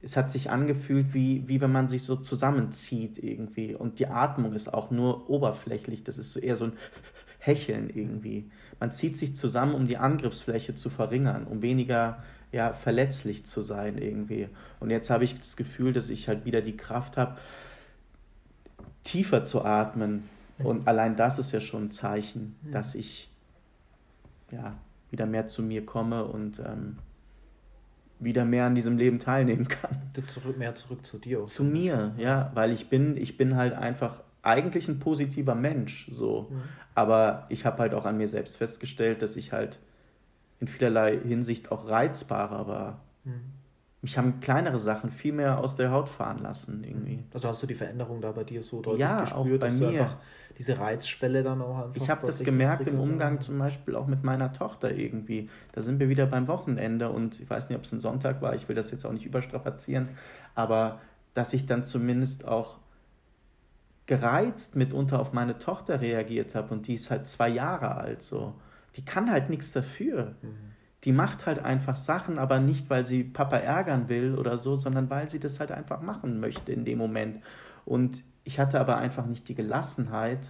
es 0.00 0.16
hat 0.16 0.30
sich 0.30 0.50
angefühlt, 0.50 1.12
wie, 1.12 1.46
wie 1.48 1.60
wenn 1.60 1.72
man 1.72 1.88
sich 1.88 2.04
so 2.04 2.16
zusammenzieht 2.16 3.18
irgendwie. 3.18 3.74
Und 3.74 3.98
die 3.98 4.06
Atmung 4.06 4.52
ist 4.52 4.72
auch 4.72 4.90
nur 4.90 5.28
oberflächlich. 5.28 6.04
Das 6.04 6.18
ist 6.18 6.32
so 6.32 6.40
eher 6.40 6.56
so 6.56 6.66
ein 6.66 6.72
Hecheln 7.38 7.90
irgendwie. 7.90 8.50
Man 8.78 8.92
zieht 8.92 9.16
sich 9.16 9.34
zusammen, 9.34 9.74
um 9.74 9.86
die 9.86 9.96
Angriffsfläche 9.96 10.74
zu 10.74 10.88
verringern, 10.88 11.46
um 11.46 11.62
weniger 11.62 12.22
ja, 12.52 12.72
verletzlich 12.72 13.44
zu 13.44 13.62
sein 13.62 13.98
irgendwie. 13.98 14.48
Und 14.78 14.90
jetzt 14.90 15.10
habe 15.10 15.24
ich 15.24 15.34
das 15.34 15.56
Gefühl, 15.56 15.92
dass 15.92 16.10
ich 16.10 16.28
halt 16.28 16.44
wieder 16.44 16.62
die 16.62 16.76
Kraft 16.76 17.16
habe, 17.16 17.36
tiefer 19.02 19.42
zu 19.44 19.64
atmen. 19.64 20.28
Und 20.58 20.86
allein 20.88 21.16
das 21.16 21.38
ist 21.38 21.52
ja 21.52 21.60
schon 21.60 21.86
ein 21.86 21.90
Zeichen, 21.90 22.56
dass 22.70 22.94
ich 22.94 23.30
ja, 24.50 24.74
wieder 25.10 25.26
mehr 25.26 25.48
zu 25.48 25.62
mir 25.62 25.84
komme 25.84 26.24
und 26.24 26.60
ähm, 26.60 26.98
wieder 28.20 28.44
mehr 28.44 28.66
an 28.66 28.74
diesem 28.74 28.98
Leben 28.98 29.18
teilnehmen 29.18 29.68
kann. 29.68 30.10
Zurück, 30.26 30.58
mehr 30.58 30.74
zurück 30.74 31.06
zu 31.06 31.18
dir. 31.18 31.46
Zu 31.46 31.64
mir, 31.64 32.14
ja, 32.16 32.50
weil 32.54 32.72
ich 32.72 32.88
bin, 32.88 33.16
ich 33.16 33.36
bin 33.36 33.56
halt 33.56 33.74
einfach 33.74 34.20
eigentlich 34.42 34.88
ein 34.88 34.98
positiver 34.98 35.54
Mensch, 35.54 36.08
so. 36.10 36.48
Mhm. 36.50 36.62
Aber 36.94 37.46
ich 37.48 37.64
habe 37.64 37.78
halt 37.78 37.94
auch 37.94 38.06
an 38.06 38.16
mir 38.16 38.28
selbst 38.28 38.56
festgestellt, 38.56 39.22
dass 39.22 39.36
ich 39.36 39.52
halt 39.52 39.78
in 40.60 40.66
vielerlei 40.66 41.18
Hinsicht 41.18 41.70
auch 41.70 41.88
reizbarer 41.88 42.66
war. 42.66 43.00
Mhm. 43.24 43.52
mich 44.00 44.16
haben 44.16 44.40
kleinere 44.40 44.78
Sachen 44.78 45.10
viel 45.10 45.32
mehr 45.32 45.58
aus 45.58 45.76
der 45.76 45.90
Haut 45.90 46.08
fahren 46.08 46.38
lassen 46.38 46.84
irgendwie. 46.84 47.24
Also 47.34 47.48
hast 47.48 47.62
du 47.62 47.66
die 47.66 47.74
Veränderung 47.74 48.20
da 48.20 48.32
bei 48.32 48.44
dir 48.44 48.62
so 48.62 48.80
deutlich 48.80 49.00
ja, 49.00 49.20
gespürt, 49.20 49.62
auch 49.62 49.68
bei 49.68 49.72
mir. 49.72 49.88
einfach 49.88 50.16
diese 50.58 50.78
Reizschwelle 50.78 51.42
dann 51.42 51.62
auch 51.62 51.84
einfach. 51.84 52.02
Ich 52.02 52.10
habe 52.10 52.26
das 52.26 52.42
gemerkt 52.42 52.86
im 52.88 53.00
Umgang 53.00 53.40
zum 53.40 53.58
Beispiel 53.58 53.94
auch 53.94 54.06
mit 54.06 54.24
meiner 54.24 54.52
Tochter 54.52 54.92
irgendwie. 54.92 55.48
Da 55.72 55.82
sind 55.82 56.00
wir 56.00 56.08
wieder 56.08 56.26
beim 56.26 56.48
Wochenende 56.48 57.10
und 57.10 57.40
ich 57.40 57.48
weiß 57.48 57.68
nicht, 57.68 57.78
ob 57.78 57.84
es 57.84 57.92
ein 57.92 58.00
Sonntag 58.00 58.42
war, 58.42 58.54
ich 58.54 58.68
will 58.68 58.76
das 58.76 58.90
jetzt 58.90 59.06
auch 59.06 59.12
nicht 59.12 59.24
überstrapazieren, 59.24 60.08
aber 60.54 61.00
dass 61.34 61.52
ich 61.52 61.66
dann 61.66 61.84
zumindest 61.84 62.46
auch 62.46 62.78
gereizt 64.06 64.74
mitunter 64.74 65.20
auf 65.20 65.32
meine 65.32 65.58
Tochter 65.58 66.00
reagiert 66.00 66.54
habe 66.54 66.74
und 66.74 66.88
die 66.88 66.94
ist 66.94 67.10
halt 67.10 67.26
zwei 67.28 67.48
Jahre 67.48 67.96
alt 67.96 68.22
so. 68.22 68.54
Die 68.96 69.04
kann 69.04 69.30
halt 69.30 69.50
nichts 69.50 69.70
dafür. 69.72 70.34
Mhm 70.42 70.68
die 71.04 71.12
macht 71.12 71.46
halt 71.46 71.60
einfach 71.60 71.96
Sachen, 71.96 72.38
aber 72.38 72.58
nicht, 72.58 72.90
weil 72.90 73.06
sie 73.06 73.22
Papa 73.22 73.56
ärgern 73.58 74.08
will 74.08 74.34
oder 74.34 74.58
so, 74.58 74.76
sondern 74.76 75.08
weil 75.10 75.30
sie 75.30 75.38
das 75.38 75.60
halt 75.60 75.70
einfach 75.70 76.02
machen 76.02 76.40
möchte 76.40 76.72
in 76.72 76.84
dem 76.84 76.98
Moment. 76.98 77.42
Und 77.84 78.24
ich 78.48 78.58
hatte 78.58 78.80
aber 78.80 78.96
einfach 78.96 79.26
nicht 79.26 79.46
die 79.50 79.54
Gelassenheit, 79.54 80.48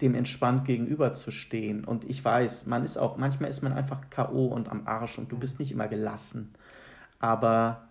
dem 0.00 0.16
entspannt 0.16 0.64
gegenüberzustehen. 0.64 1.84
Und 1.84 2.02
ich 2.10 2.24
weiß, 2.24 2.66
man 2.66 2.82
ist 2.82 2.96
auch, 2.96 3.18
manchmal 3.18 3.48
ist 3.48 3.62
man 3.62 3.72
einfach 3.72 4.00
K.O. 4.10 4.46
und 4.46 4.68
am 4.68 4.84
Arsch 4.88 5.18
und 5.18 5.30
du 5.30 5.38
bist 5.38 5.60
nicht 5.60 5.70
immer 5.70 5.86
gelassen. 5.86 6.52
Aber 7.20 7.84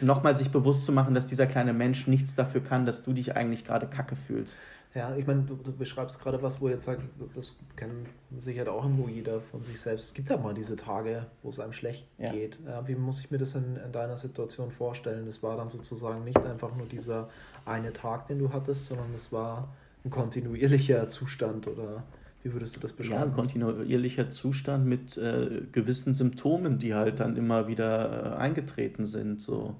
nochmal 0.00 0.36
sich 0.36 0.52
bewusst 0.52 0.86
zu 0.86 0.92
machen, 0.92 1.12
dass 1.12 1.26
dieser 1.26 1.48
kleine 1.48 1.72
Mensch 1.72 2.06
nichts 2.06 2.36
dafür 2.36 2.62
kann, 2.62 2.86
dass 2.86 3.02
du 3.02 3.12
dich 3.12 3.34
eigentlich 3.34 3.64
gerade 3.64 3.88
kacke 3.88 4.14
fühlst. 4.14 4.60
Ja, 4.94 5.16
ich 5.16 5.26
meine, 5.26 5.42
du, 5.42 5.56
du, 5.56 5.72
beschreibst 5.72 6.20
gerade 6.20 6.40
was, 6.40 6.60
wo 6.60 6.68
jetzt 6.68 6.84
sagt, 6.84 7.02
das 7.34 7.56
kennt 7.74 8.06
sicher 8.38 8.72
auch 8.72 8.84
irgendwo 8.84 9.08
jeder 9.08 9.40
von 9.40 9.64
sich 9.64 9.80
selbst. 9.80 10.04
Es 10.04 10.14
gibt 10.14 10.30
ja 10.30 10.36
mal 10.36 10.54
diese 10.54 10.76
Tage, 10.76 11.26
wo 11.42 11.50
es 11.50 11.58
einem 11.58 11.72
schlecht 11.72 12.06
ja. 12.16 12.30
geht. 12.30 12.60
Ja, 12.64 12.86
wie 12.86 12.94
muss 12.94 13.18
ich 13.18 13.28
mir 13.32 13.38
das 13.38 13.56
in, 13.56 13.76
in, 13.76 13.90
deiner 13.90 14.16
Situation 14.16 14.70
vorstellen? 14.70 15.26
Es 15.26 15.42
war 15.42 15.56
dann 15.56 15.68
sozusagen 15.68 16.22
nicht 16.22 16.38
einfach 16.38 16.76
nur 16.76 16.86
dieser 16.86 17.28
eine 17.64 17.92
Tag, 17.92 18.28
den 18.28 18.38
du 18.38 18.52
hattest, 18.52 18.86
sondern 18.86 19.12
es 19.14 19.32
war 19.32 19.74
ein 20.04 20.10
kontinuierlicher 20.10 21.08
Zustand 21.08 21.66
oder 21.66 22.04
wie 22.44 22.52
würdest 22.52 22.76
du 22.76 22.80
das 22.80 22.92
beschreiben? 22.92 23.20
Ja, 23.20 23.26
ein 23.26 23.32
kontinuierlicher 23.32 24.30
Zustand 24.30 24.86
mit 24.86 25.16
äh, 25.16 25.62
gewissen 25.72 26.14
Symptomen, 26.14 26.78
die 26.78 26.94
halt 26.94 27.18
dann 27.18 27.36
immer 27.36 27.66
wieder 27.66 28.34
äh, 28.34 28.36
eingetreten 28.36 29.06
sind. 29.06 29.40
So. 29.40 29.74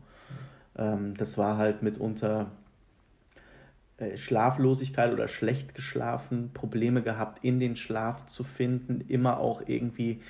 Ähm, 0.76 1.14
das 1.16 1.38
war 1.38 1.56
halt 1.56 1.82
mitunter 1.82 2.40
äh, 2.42 2.63
Schlaflosigkeit 4.16 5.12
oder 5.12 5.28
schlecht 5.28 5.74
geschlafen, 5.74 6.50
Probleme 6.52 7.02
gehabt, 7.02 7.44
in 7.44 7.60
den 7.60 7.76
Schlaf 7.76 8.26
zu 8.26 8.44
finden, 8.44 9.02
immer 9.08 9.38
auch 9.38 9.62
irgendwie 9.66 10.20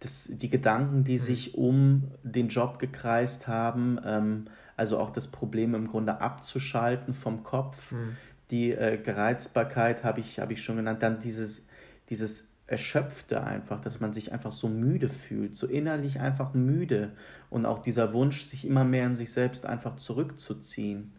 das, 0.00 0.28
die 0.32 0.50
Gedanken, 0.50 1.04
die 1.04 1.12
mhm. 1.12 1.18
sich 1.18 1.54
um 1.54 2.10
den 2.22 2.48
Job 2.48 2.78
gekreist 2.78 3.46
haben, 3.46 3.98
ähm, 4.04 4.44
also 4.76 4.98
auch 4.98 5.10
das 5.10 5.28
Problem 5.28 5.74
im 5.74 5.88
Grunde 5.88 6.20
abzuschalten 6.20 7.14
vom 7.14 7.42
Kopf, 7.42 7.92
mhm. 7.92 8.16
die 8.50 8.72
äh, 8.72 8.98
Gereizbarkeit 8.98 10.02
habe 10.04 10.20
ich, 10.20 10.40
hab 10.40 10.50
ich 10.50 10.62
schon 10.62 10.76
genannt, 10.76 11.02
dann 11.02 11.20
dieses, 11.20 11.66
dieses 12.10 12.48
Erschöpfte 12.66 13.44
einfach, 13.44 13.80
dass 13.80 14.00
man 14.00 14.12
sich 14.12 14.32
einfach 14.32 14.52
so 14.52 14.68
müde 14.68 15.08
fühlt, 15.08 15.56
so 15.56 15.66
innerlich 15.66 16.20
einfach 16.20 16.54
müde. 16.54 17.12
Und 17.50 17.66
auch 17.66 17.82
dieser 17.82 18.12
Wunsch, 18.12 18.44
sich 18.44 18.64
immer 18.64 18.84
mehr 18.84 19.06
in 19.06 19.14
sich 19.14 19.32
selbst 19.32 19.66
einfach 19.66 19.96
zurückzuziehen 19.96 21.12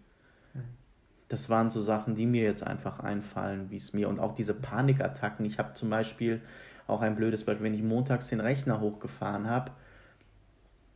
das 1.34 1.50
waren 1.50 1.72
so 1.72 1.82
Sachen, 1.82 2.14
die 2.14 2.28
mir 2.28 2.44
jetzt 2.44 2.66
einfach 2.66 3.00
einfallen, 3.00 3.72
wie 3.72 3.78
es 3.78 3.92
mir 3.92 4.08
und 4.08 4.20
auch 4.20 4.36
diese 4.36 4.54
Panikattacken. 4.54 5.44
Ich 5.46 5.58
habe 5.58 5.74
zum 5.74 5.90
Beispiel 5.90 6.42
auch 6.86 7.02
ein 7.02 7.16
blödes 7.16 7.44
Beispiel, 7.44 7.66
wenn 7.66 7.74
ich 7.74 7.82
montags 7.82 8.28
den 8.28 8.40
Rechner 8.40 8.80
hochgefahren 8.80 9.50
habe, 9.50 9.72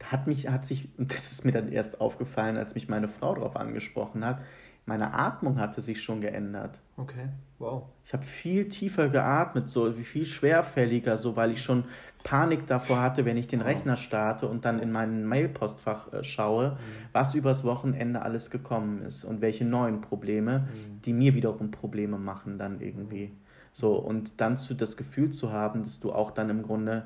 hat 0.03 0.27
mich, 0.27 0.47
hat 0.47 0.63
sich, 0.63 0.89
und 0.99 1.11
das 1.15 1.31
ist 1.31 1.43
mir 1.43 1.53
dann 1.53 1.71
erst 1.71 1.99
aufgefallen, 1.99 2.55
als 2.55 2.75
mich 2.75 2.87
meine 2.87 3.07
Frau 3.07 3.33
darauf 3.33 3.55
angesprochen 3.55 4.23
hat, 4.23 4.39
meine 4.87 5.13
Atmung 5.13 5.59
hatte 5.59 5.81
sich 5.81 6.01
schon 6.01 6.21
geändert. 6.21 6.79
Okay, 6.95 7.27
wow. 7.59 7.83
Ich 8.05 8.13
habe 8.13 8.23
viel 8.23 8.69
tiefer 8.69 9.09
geatmet, 9.09 9.69
so 9.69 9.91
viel 9.91 10.25
schwerfälliger, 10.25 11.17
so 11.17 11.35
weil 11.35 11.51
ich 11.51 11.61
schon 11.61 11.83
Panik 12.23 12.65
davor 12.67 13.01
hatte, 13.01 13.25
wenn 13.25 13.37
ich 13.37 13.47
den 13.47 13.61
Rechner 13.61 13.97
starte 13.97 14.47
und 14.47 14.65
dann 14.65 14.79
in 14.79 14.91
mein 14.91 15.25
Mailpostfach 15.25 16.13
äh, 16.13 16.23
schaue, 16.23 16.71
mhm. 16.71 16.75
was 17.11 17.35
übers 17.35 17.65
Wochenende 17.65 18.21
alles 18.21 18.49
gekommen 18.49 19.01
ist 19.03 19.25
und 19.25 19.41
welche 19.41 19.65
neuen 19.65 20.01
Probleme, 20.01 20.59
mhm. 20.59 21.01
die 21.03 21.13
mir 21.13 21.35
wiederum 21.35 21.69
Probleme 21.69 22.17
machen 22.17 22.57
dann 22.57 22.79
irgendwie. 22.79 23.31
So, 23.73 23.95
und 23.95 24.39
dann 24.39 24.57
zu, 24.57 24.73
das 24.73 24.95
Gefühl 24.97 25.31
zu 25.31 25.51
haben, 25.51 25.83
dass 25.83 25.99
du 25.99 26.13
auch 26.13 26.31
dann 26.31 26.49
im 26.49 26.63
Grunde, 26.63 27.05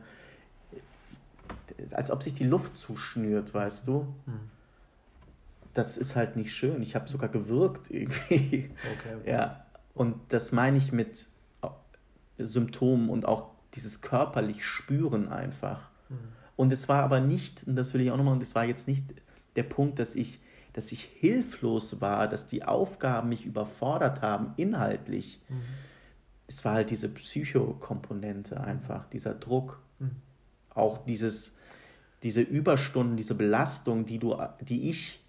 als 1.92 2.12
ob 2.12 2.22
sich 2.22 2.36
die 2.36 2.46
Luft 2.46 2.78
zuschnürt, 2.78 3.54
weißt 3.54 3.88
du? 3.88 4.08
Mhm. 4.28 4.61
Das 5.74 5.98
ist 5.98 6.16
halt 6.16 6.36
nicht 6.36 6.54
schön. 6.54 6.82
Ich 6.82 6.96
habe 6.96 7.08
sogar 7.10 7.30
gewirkt 7.30 7.90
irgendwie. 7.90 8.72
Okay, 8.98 9.16
okay. 9.20 9.32
Ja, 9.32 9.66
und 9.94 10.16
das 10.30 10.52
meine 10.52 10.78
ich 10.78 10.92
mit 10.92 11.28
Symptomen 12.38 13.10
und 13.10 13.26
auch 13.26 13.50
dieses 13.74 14.02
körperlich 14.02 14.66
spüren 14.66 15.30
einfach. 15.30 15.90
Mhm. 16.10 16.16
Und 16.56 16.74
es 16.74 16.90
war 16.90 17.04
aber 17.04 17.20
nicht, 17.20 17.66
und 17.68 17.76
das 17.76 17.94
will 17.94 18.02
ich 18.02 18.12
auch 18.12 18.18
nochmal, 18.18 18.38
das 18.40 18.56
war 18.56 18.66
jetzt 18.66 18.88
nicht 18.88 19.06
der 19.56 19.64
Punkt, 19.64 20.00
dass 20.00 20.16
ich, 20.16 20.40
dass 20.74 20.92
ich 20.92 21.04
hilflos 21.04 22.02
war, 22.02 22.28
dass 22.28 22.48
die 22.48 22.64
Aufgaben 22.64 23.30
mich 23.30 23.46
überfordert 23.46 24.22
haben, 24.22 24.54
inhaltlich. 24.58 25.42
Mhm. 25.50 25.62
Es 26.48 26.66
war 26.66 26.74
halt 26.74 26.90
diese 26.90 27.10
Psychokomponente 27.10 28.60
einfach, 28.62 29.08
dieser 29.10 29.34
Druck. 29.34 29.82
Mhm. 30.00 30.18
Auch 30.74 31.06
dieses, 31.06 31.56
diese 32.24 32.42
Überstunden, 32.42 33.18
diese 33.18 33.36
Belastung, 33.36 34.06
die 34.06 34.20
du, 34.20 34.38
die 34.62 34.90
ich 34.90 35.21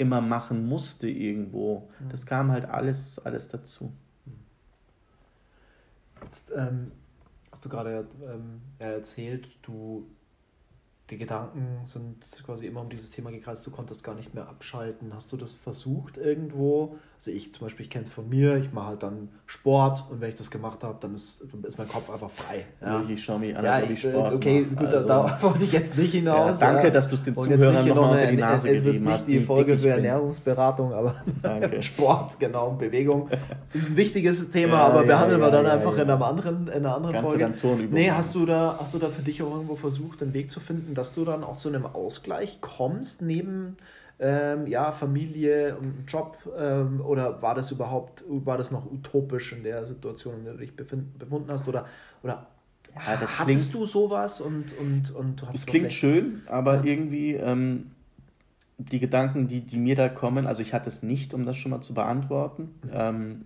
immer 0.00 0.22
machen 0.22 0.66
musste 0.66 1.08
irgendwo. 1.08 1.90
Mhm. 2.00 2.08
Das 2.08 2.24
kam 2.24 2.50
halt 2.50 2.64
alles, 2.64 3.18
alles 3.18 3.48
dazu. 3.48 3.92
Jetzt, 6.24 6.50
ähm, 6.56 6.92
hast 7.52 7.64
du 7.64 7.68
gerade 7.68 8.08
ähm, 8.22 8.62
erzählt, 8.78 9.48
du 9.62 10.06
die 11.10 11.18
Gedanken 11.18 11.84
sind 11.84 12.16
quasi 12.46 12.66
immer 12.66 12.80
um 12.80 12.88
dieses 12.88 13.10
Thema 13.10 13.30
gekreist, 13.30 13.66
du 13.66 13.70
konntest 13.70 14.04
gar 14.04 14.14
nicht 14.14 14.34
mehr 14.34 14.48
abschalten. 14.48 15.12
Hast 15.12 15.32
du 15.32 15.36
das 15.36 15.52
versucht 15.52 16.16
irgendwo? 16.16 16.96
Also 17.16 17.32
ich 17.32 17.52
zum 17.52 17.66
Beispiel, 17.66 17.84
ich 17.84 17.90
kenne 17.90 18.04
es 18.04 18.10
von 18.10 18.28
mir, 18.28 18.56
ich 18.56 18.72
mache 18.72 18.86
halt 18.86 19.02
dann 19.02 19.28
Sport 19.46 20.04
und 20.10 20.20
wenn 20.20 20.28
ich 20.28 20.36
das 20.36 20.50
gemacht 20.50 20.84
habe, 20.84 20.96
dann 21.00 21.14
ist, 21.14 21.42
ist 21.64 21.78
mein 21.78 21.88
Kopf 21.88 22.08
einfach 22.08 22.30
frei. 22.30 22.64
Ja. 22.80 23.02
Ich 23.08 23.22
schaue 23.22 23.40
mich 23.40 23.56
an, 23.56 23.64
ja, 23.64 23.82
ich, 23.82 24.00
Sport 24.00 24.32
Okay, 24.34 24.64
gut, 24.64 24.86
also, 24.86 25.06
da, 25.06 25.38
wollte 25.42 25.64
ich 25.64 25.72
jetzt 25.72 25.98
nicht 25.98 26.12
hinaus. 26.12 26.60
Ja, 26.60 26.72
danke, 26.72 26.88
ja. 26.88 26.90
dass 26.94 27.08
du 27.08 27.16
es 27.16 27.22
den 27.22 27.34
Zuhörern 27.34 27.86
nochmal 27.88 28.10
unter 28.12 28.26
die 28.30 28.36
Nase 28.36 28.68
eine, 28.68 28.78
gegeben 28.78 29.08
hast. 29.10 29.20
Es 29.20 29.26
ist 29.26 29.28
nicht 29.28 29.28
die 29.28 29.44
Folge 29.44 29.76
für 29.76 29.88
Ernährungsberatung, 29.88 30.92
aber 30.94 31.16
Sport, 31.80 32.38
genau, 32.38 32.70
Bewegung 32.70 33.28
ist 33.74 33.88
ein 33.88 33.96
wichtiges 33.96 34.50
Thema, 34.50 34.78
aber 34.78 35.02
behandeln 35.02 35.40
wir 35.40 35.50
dann 35.50 35.66
einfach 35.66 35.94
in, 35.94 36.08
einem 36.08 36.22
anderen, 36.22 36.68
in 36.68 36.86
einer 36.86 36.94
anderen 36.94 37.26
Folge. 37.26 37.52
Nee, 37.90 38.10
hast 38.10 38.34
du, 38.34 38.46
da, 38.46 38.76
hast 38.78 38.94
du 38.94 38.98
da 38.98 39.08
für 39.08 39.22
dich 39.22 39.42
auch 39.42 39.50
irgendwo 39.50 39.76
versucht, 39.76 40.22
einen 40.22 40.32
Weg 40.32 40.50
zu 40.50 40.60
finden, 40.60 40.94
dass 41.00 41.14
du 41.14 41.24
dann 41.24 41.42
auch 41.42 41.56
zu 41.56 41.70
einem 41.70 41.86
Ausgleich 41.86 42.60
kommst 42.60 43.22
neben 43.22 43.78
ähm, 44.18 44.66
ja, 44.66 44.92
Familie 44.92 45.78
und 45.78 46.04
Job 46.06 46.36
ähm, 46.58 47.00
oder 47.00 47.40
war 47.40 47.54
das 47.54 47.70
überhaupt, 47.70 48.22
war 48.28 48.58
das 48.58 48.70
noch 48.70 48.84
utopisch 48.84 49.54
in 49.54 49.64
der 49.64 49.86
Situation, 49.86 50.40
in 50.40 50.44
der 50.44 50.52
du 50.52 50.58
dich 50.58 50.76
befind, 50.76 51.18
befunden 51.18 51.50
hast 51.50 51.66
oder, 51.66 51.86
oder 52.22 52.48
ja, 52.94 53.16
das 53.16 53.38
hattest 53.38 53.70
klingt, 53.70 53.74
du 53.74 53.86
sowas 53.86 54.42
und, 54.42 54.76
und, 54.78 55.10
und 55.12 55.40
du 55.40 55.46
hast 55.46 55.54
Es 55.54 55.64
klingt 55.64 55.92
schön, 55.94 56.42
aber 56.48 56.76
ja. 56.76 56.84
irgendwie 56.84 57.32
ähm, 57.32 57.92
die 58.76 59.00
Gedanken, 59.00 59.48
die, 59.48 59.62
die 59.62 59.78
mir 59.78 59.96
da 59.96 60.10
kommen, 60.10 60.46
also 60.46 60.60
ich 60.60 60.74
hatte 60.74 60.90
es 60.90 61.02
nicht, 61.02 61.32
um 61.32 61.46
das 61.46 61.56
schon 61.56 61.70
mal 61.70 61.80
zu 61.80 61.94
beantworten. 61.94 62.74
Mhm. 62.82 62.90
Ähm, 62.92 63.44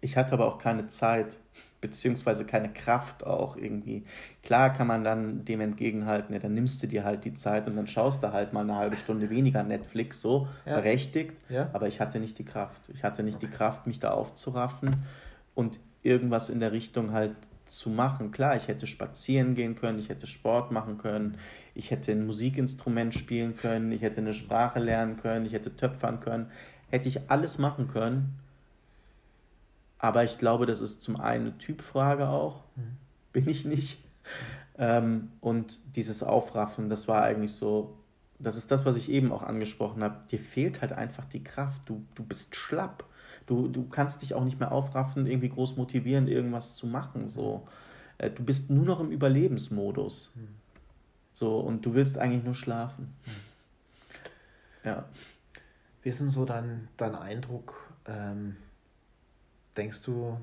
ich 0.00 0.16
hatte 0.16 0.32
aber 0.32 0.46
auch 0.46 0.56
keine 0.56 0.88
Zeit 0.88 1.36
beziehungsweise 1.84 2.46
keine 2.46 2.72
Kraft 2.72 3.26
auch 3.26 3.58
irgendwie. 3.58 4.04
Klar 4.42 4.72
kann 4.72 4.86
man 4.86 5.04
dann 5.04 5.44
dem 5.44 5.60
entgegenhalten, 5.60 6.32
ja, 6.32 6.40
dann 6.40 6.54
nimmst 6.54 6.82
du 6.82 6.86
dir 6.86 7.04
halt 7.04 7.26
die 7.26 7.34
Zeit 7.34 7.66
und 7.66 7.76
dann 7.76 7.86
schaust 7.86 8.22
du 8.22 8.32
halt 8.32 8.54
mal 8.54 8.62
eine 8.62 8.76
halbe 8.76 8.96
Stunde 8.96 9.28
weniger 9.28 9.62
Netflix, 9.62 10.22
so 10.22 10.48
ja. 10.64 10.76
berechtigt. 10.76 11.34
Ja. 11.50 11.68
Aber 11.74 11.86
ich 11.86 12.00
hatte 12.00 12.20
nicht 12.20 12.38
die 12.38 12.44
Kraft. 12.46 12.80
Ich 12.94 13.04
hatte 13.04 13.22
nicht 13.22 13.36
okay. 13.36 13.48
die 13.50 13.52
Kraft, 13.52 13.86
mich 13.86 14.00
da 14.00 14.12
aufzuraffen 14.12 15.04
und 15.54 15.78
irgendwas 16.02 16.48
in 16.48 16.58
der 16.58 16.72
Richtung 16.72 17.12
halt 17.12 17.36
zu 17.66 17.90
machen. 17.90 18.30
Klar, 18.30 18.56
ich 18.56 18.66
hätte 18.66 18.86
spazieren 18.86 19.54
gehen 19.54 19.76
können, 19.76 19.98
ich 19.98 20.08
hätte 20.08 20.26
Sport 20.26 20.70
machen 20.70 20.96
können, 20.96 21.36
ich 21.74 21.90
hätte 21.90 22.12
ein 22.12 22.24
Musikinstrument 22.24 23.12
spielen 23.12 23.58
können, 23.58 23.92
ich 23.92 24.00
hätte 24.00 24.22
eine 24.22 24.32
Sprache 24.32 24.78
lernen 24.78 25.18
können, 25.18 25.44
ich 25.44 25.52
hätte 25.52 25.76
töpfern 25.76 26.20
können, 26.20 26.46
hätte 26.88 27.10
ich 27.10 27.30
alles 27.30 27.58
machen 27.58 27.88
können, 27.88 28.38
aber 30.04 30.22
ich 30.22 30.38
glaube, 30.38 30.66
das 30.66 30.82
ist 30.82 31.02
zum 31.02 31.18
einen 31.18 31.46
eine 31.46 31.58
Typfrage 31.58 32.28
auch. 32.28 32.60
Mhm. 32.76 32.96
Bin 33.32 33.48
ich 33.48 33.64
nicht. 33.64 34.04
Ähm, 34.76 35.30
und 35.40 35.80
dieses 35.96 36.22
Aufraffen, 36.22 36.90
das 36.90 37.08
war 37.08 37.22
eigentlich 37.22 37.54
so, 37.54 37.96
das 38.38 38.56
ist 38.56 38.70
das, 38.70 38.84
was 38.84 38.96
ich 38.96 39.10
eben 39.10 39.32
auch 39.32 39.42
angesprochen 39.42 40.02
habe. 40.04 40.16
Dir 40.30 40.40
fehlt 40.40 40.82
halt 40.82 40.92
einfach 40.92 41.24
die 41.24 41.42
Kraft. 41.42 41.80
Du, 41.86 42.04
du 42.16 42.22
bist 42.22 42.54
schlapp. 42.54 43.04
Du, 43.46 43.66
du 43.66 43.88
kannst 43.88 44.20
dich 44.20 44.34
auch 44.34 44.44
nicht 44.44 44.60
mehr 44.60 44.72
aufraffen, 44.72 45.26
irgendwie 45.26 45.48
groß 45.48 45.78
motivieren, 45.78 46.28
irgendwas 46.28 46.76
zu 46.76 46.86
machen. 46.86 47.30
So. 47.30 47.66
Äh, 48.18 48.28
du 48.28 48.44
bist 48.44 48.68
nur 48.68 48.84
noch 48.84 49.00
im 49.00 49.10
Überlebensmodus. 49.10 50.32
Mhm. 50.34 50.48
So, 51.32 51.60
und 51.60 51.86
du 51.86 51.94
willst 51.94 52.18
eigentlich 52.18 52.44
nur 52.44 52.54
schlafen. 52.54 53.14
Ja. 54.84 55.06
Wie 56.02 56.10
ist 56.10 56.20
denn 56.20 56.28
so 56.28 56.44
dein, 56.44 56.88
dein 56.98 57.14
Eindruck? 57.14 57.90
Ähm, 58.04 58.56
denkst 59.76 60.02
du, 60.02 60.38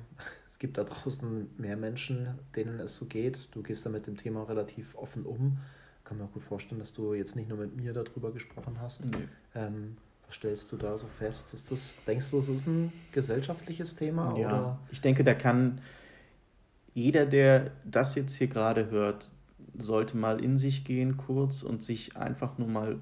es 0.47 0.59
gibt 0.59 0.77
da 0.77 0.83
draußen 0.83 1.49
mehr 1.57 1.77
Menschen, 1.77 2.39
denen 2.55 2.79
es 2.79 2.95
so 2.95 3.05
geht? 3.05 3.49
Du 3.51 3.63
gehst 3.63 3.85
da 3.85 3.89
mit 3.89 4.07
dem 4.07 4.17
Thema 4.17 4.43
relativ 4.43 4.95
offen 4.95 5.25
um. 5.25 5.57
Kann 6.03 6.17
mir 6.17 6.25
auch 6.25 6.31
gut 6.33 6.43
vorstellen, 6.43 6.79
dass 6.79 6.93
du 6.93 7.13
jetzt 7.13 7.35
nicht 7.35 7.49
nur 7.49 7.57
mit 7.57 7.75
mir 7.75 7.93
darüber 7.93 8.31
gesprochen 8.31 8.77
hast. 8.81 9.05
Nee. 9.05 9.27
Ähm, 9.55 9.97
was 10.27 10.35
stellst 10.35 10.71
du 10.71 10.77
da 10.77 10.97
so 10.97 11.07
fest? 11.07 11.53
Ist 11.53 11.71
das, 11.71 11.95
denkst 12.07 12.27
du, 12.31 12.39
es 12.39 12.49
ist 12.49 12.67
ein 12.67 12.91
gesellschaftliches 13.11 13.95
Thema? 13.95 14.37
Ja, 14.37 14.47
oder? 14.47 14.79
ich 14.91 15.01
denke, 15.01 15.23
da 15.23 15.33
kann 15.33 15.81
jeder, 16.93 17.25
der 17.25 17.71
das 17.85 18.15
jetzt 18.15 18.35
hier 18.35 18.47
gerade 18.47 18.89
hört, 18.89 19.29
sollte 19.77 20.17
mal 20.17 20.43
in 20.43 20.57
sich 20.57 20.83
gehen 20.83 21.17
kurz 21.17 21.63
und 21.63 21.83
sich 21.83 22.17
einfach 22.17 22.57
nur 22.57 22.67
mal 22.67 23.01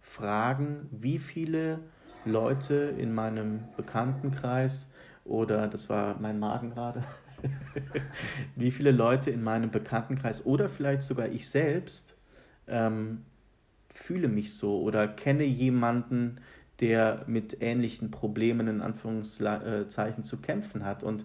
fragen, 0.00 0.88
wie 0.90 1.18
viele 1.18 1.80
Leute 2.24 2.74
in 2.98 3.14
meinem 3.14 3.64
Bekanntenkreis 3.76 4.88
oder 5.26 5.68
das 5.68 5.88
war 5.88 6.16
mein 6.20 6.38
Magen 6.38 6.70
gerade, 6.70 7.02
wie 8.56 8.70
viele 8.70 8.90
Leute 8.90 9.30
in 9.30 9.42
meinem 9.42 9.70
Bekanntenkreis 9.70 10.44
oder 10.46 10.68
vielleicht 10.68 11.02
sogar 11.02 11.28
ich 11.28 11.48
selbst 11.48 12.14
ähm, 12.66 13.22
fühle 13.88 14.28
mich 14.28 14.54
so 14.54 14.80
oder 14.80 15.08
kenne 15.08 15.44
jemanden, 15.44 16.38
der 16.80 17.24
mit 17.26 17.62
ähnlichen 17.62 18.10
Problemen 18.10 18.68
in 18.68 18.80
Anführungszeichen 18.82 20.24
zu 20.24 20.36
kämpfen 20.38 20.84
hat. 20.84 21.02
Und 21.02 21.24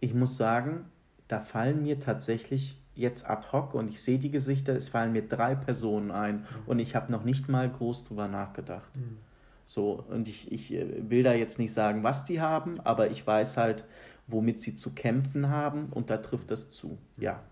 ich 0.00 0.14
muss 0.14 0.36
sagen, 0.36 0.84
da 1.28 1.40
fallen 1.40 1.82
mir 1.82 1.98
tatsächlich 1.98 2.80
jetzt 2.94 3.28
ad 3.28 3.48
hoc 3.52 3.74
und 3.74 3.88
ich 3.88 4.00
sehe 4.00 4.18
die 4.18 4.30
Gesichter, 4.30 4.74
es 4.74 4.88
fallen 4.88 5.12
mir 5.12 5.22
drei 5.22 5.54
Personen 5.54 6.10
ein 6.10 6.36
mhm. 6.36 6.44
und 6.66 6.78
ich 6.78 6.94
habe 6.94 7.12
noch 7.12 7.24
nicht 7.24 7.48
mal 7.48 7.68
groß 7.68 8.04
drüber 8.04 8.28
nachgedacht. 8.28 8.94
Mhm. 8.94 9.18
So, 9.66 10.04
und 10.08 10.28
ich, 10.28 10.50
ich 10.50 10.72
äh, 10.72 11.10
will 11.10 11.24
da 11.24 11.34
jetzt 11.34 11.58
nicht 11.58 11.72
sagen, 11.72 12.02
was 12.04 12.24
die 12.24 12.40
haben, 12.40 12.80
aber 12.80 13.10
ich 13.10 13.26
weiß 13.26 13.56
halt, 13.56 13.84
womit 14.28 14.60
sie 14.60 14.74
zu 14.74 14.94
kämpfen 14.94 15.50
haben 15.50 15.88
und 15.90 16.08
da 16.08 16.16
trifft 16.18 16.50
das 16.50 16.70
zu. 16.70 16.98
Ja. 17.18 17.42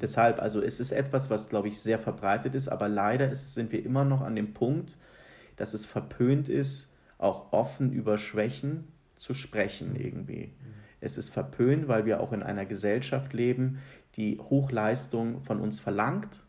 Deshalb, 0.00 0.40
also 0.40 0.62
es 0.62 0.80
ist 0.80 0.92
etwas, 0.92 1.30
was, 1.30 1.48
glaube 1.48 1.68
ich, 1.68 1.80
sehr 1.80 1.98
verbreitet 1.98 2.54
ist, 2.54 2.68
aber 2.68 2.88
leider 2.88 3.30
ist, 3.30 3.54
sind 3.54 3.72
wir 3.72 3.84
immer 3.84 4.04
noch 4.04 4.20
an 4.20 4.36
dem 4.36 4.54
Punkt, 4.54 4.96
dass 5.56 5.74
es 5.74 5.84
verpönt 5.84 6.48
ist, 6.48 6.92
auch 7.18 7.52
offen 7.52 7.92
über 7.92 8.18
Schwächen 8.18 8.88
zu 9.16 9.34
sprechen 9.34 9.96
irgendwie. 9.96 10.46
Mhm. 10.46 10.74
Es 11.00 11.18
ist 11.18 11.30
verpönt, 11.30 11.88
weil 11.88 12.04
wir 12.04 12.20
auch 12.20 12.32
in 12.32 12.42
einer 12.42 12.64
Gesellschaft 12.64 13.32
leben, 13.32 13.78
die 14.16 14.38
Hochleistung 14.38 15.42
von 15.42 15.60
uns 15.60 15.80
verlangt, 15.80 16.42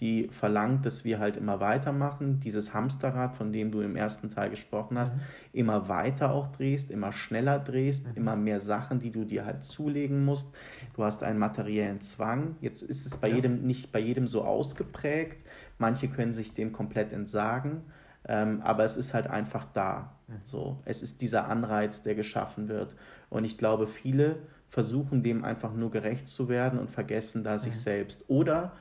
die 0.00 0.28
verlangt, 0.28 0.86
dass 0.86 1.04
wir 1.04 1.18
halt 1.18 1.36
immer 1.36 1.60
weitermachen, 1.60 2.40
dieses 2.40 2.72
Hamsterrad, 2.72 3.34
von 3.34 3.52
dem 3.52 3.70
du 3.70 3.80
im 3.80 3.96
ersten 3.96 4.30
Teil 4.30 4.50
gesprochen 4.50 4.98
hast, 4.98 5.14
mhm. 5.14 5.20
immer 5.52 5.88
weiter 5.88 6.32
auch 6.32 6.48
drehst, 6.52 6.90
immer 6.90 7.12
schneller 7.12 7.58
drehst, 7.58 8.06
mhm. 8.06 8.12
immer 8.14 8.36
mehr 8.36 8.60
Sachen, 8.60 9.00
die 9.00 9.10
du 9.10 9.24
dir 9.24 9.44
halt 9.44 9.64
zulegen 9.64 10.24
musst. 10.24 10.54
Du 10.94 11.04
hast 11.04 11.22
einen 11.22 11.38
materiellen 11.38 12.00
Zwang. 12.00 12.56
Jetzt 12.60 12.82
ist 12.82 13.06
es 13.06 13.16
bei 13.16 13.28
ja. 13.28 13.36
jedem 13.36 13.66
nicht 13.66 13.90
bei 13.90 13.98
jedem 13.98 14.26
so 14.26 14.42
ausgeprägt. 14.44 15.44
Manche 15.78 16.08
können 16.08 16.32
sich 16.32 16.54
dem 16.54 16.72
komplett 16.72 17.12
entsagen, 17.12 17.82
ähm, 18.26 18.60
aber 18.62 18.84
es 18.84 18.96
ist 18.96 19.14
halt 19.14 19.26
einfach 19.28 19.66
da. 19.74 20.12
Mhm. 20.28 20.32
So, 20.46 20.82
es 20.84 21.02
ist 21.02 21.20
dieser 21.20 21.48
Anreiz, 21.48 22.02
der 22.02 22.14
geschaffen 22.14 22.68
wird. 22.68 22.94
Und 23.30 23.44
ich 23.44 23.58
glaube, 23.58 23.86
viele 23.86 24.36
versuchen 24.68 25.22
dem 25.22 25.44
einfach 25.44 25.72
nur 25.72 25.90
gerecht 25.90 26.28
zu 26.28 26.48
werden 26.48 26.78
und 26.78 26.90
vergessen 26.90 27.42
da 27.42 27.58
sich 27.58 27.78
selbst. 27.80 28.24
Oder 28.28 28.72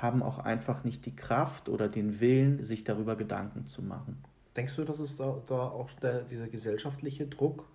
haben 0.00 0.22
auch 0.22 0.38
einfach 0.38 0.84
nicht 0.84 1.06
die 1.06 1.14
Kraft 1.14 1.68
oder 1.68 1.88
den 1.88 2.20
Willen, 2.20 2.64
sich 2.64 2.84
darüber 2.84 3.16
Gedanken 3.16 3.66
zu 3.66 3.82
machen. 3.82 4.22
Denkst 4.56 4.76
du, 4.76 4.84
dass 4.84 5.00
es 5.00 5.16
da, 5.16 5.40
da 5.46 5.60
auch 5.68 5.90
der, 6.02 6.22
dieser 6.22 6.48
gesellschaftliche 6.48 7.26
Druck, 7.26 7.66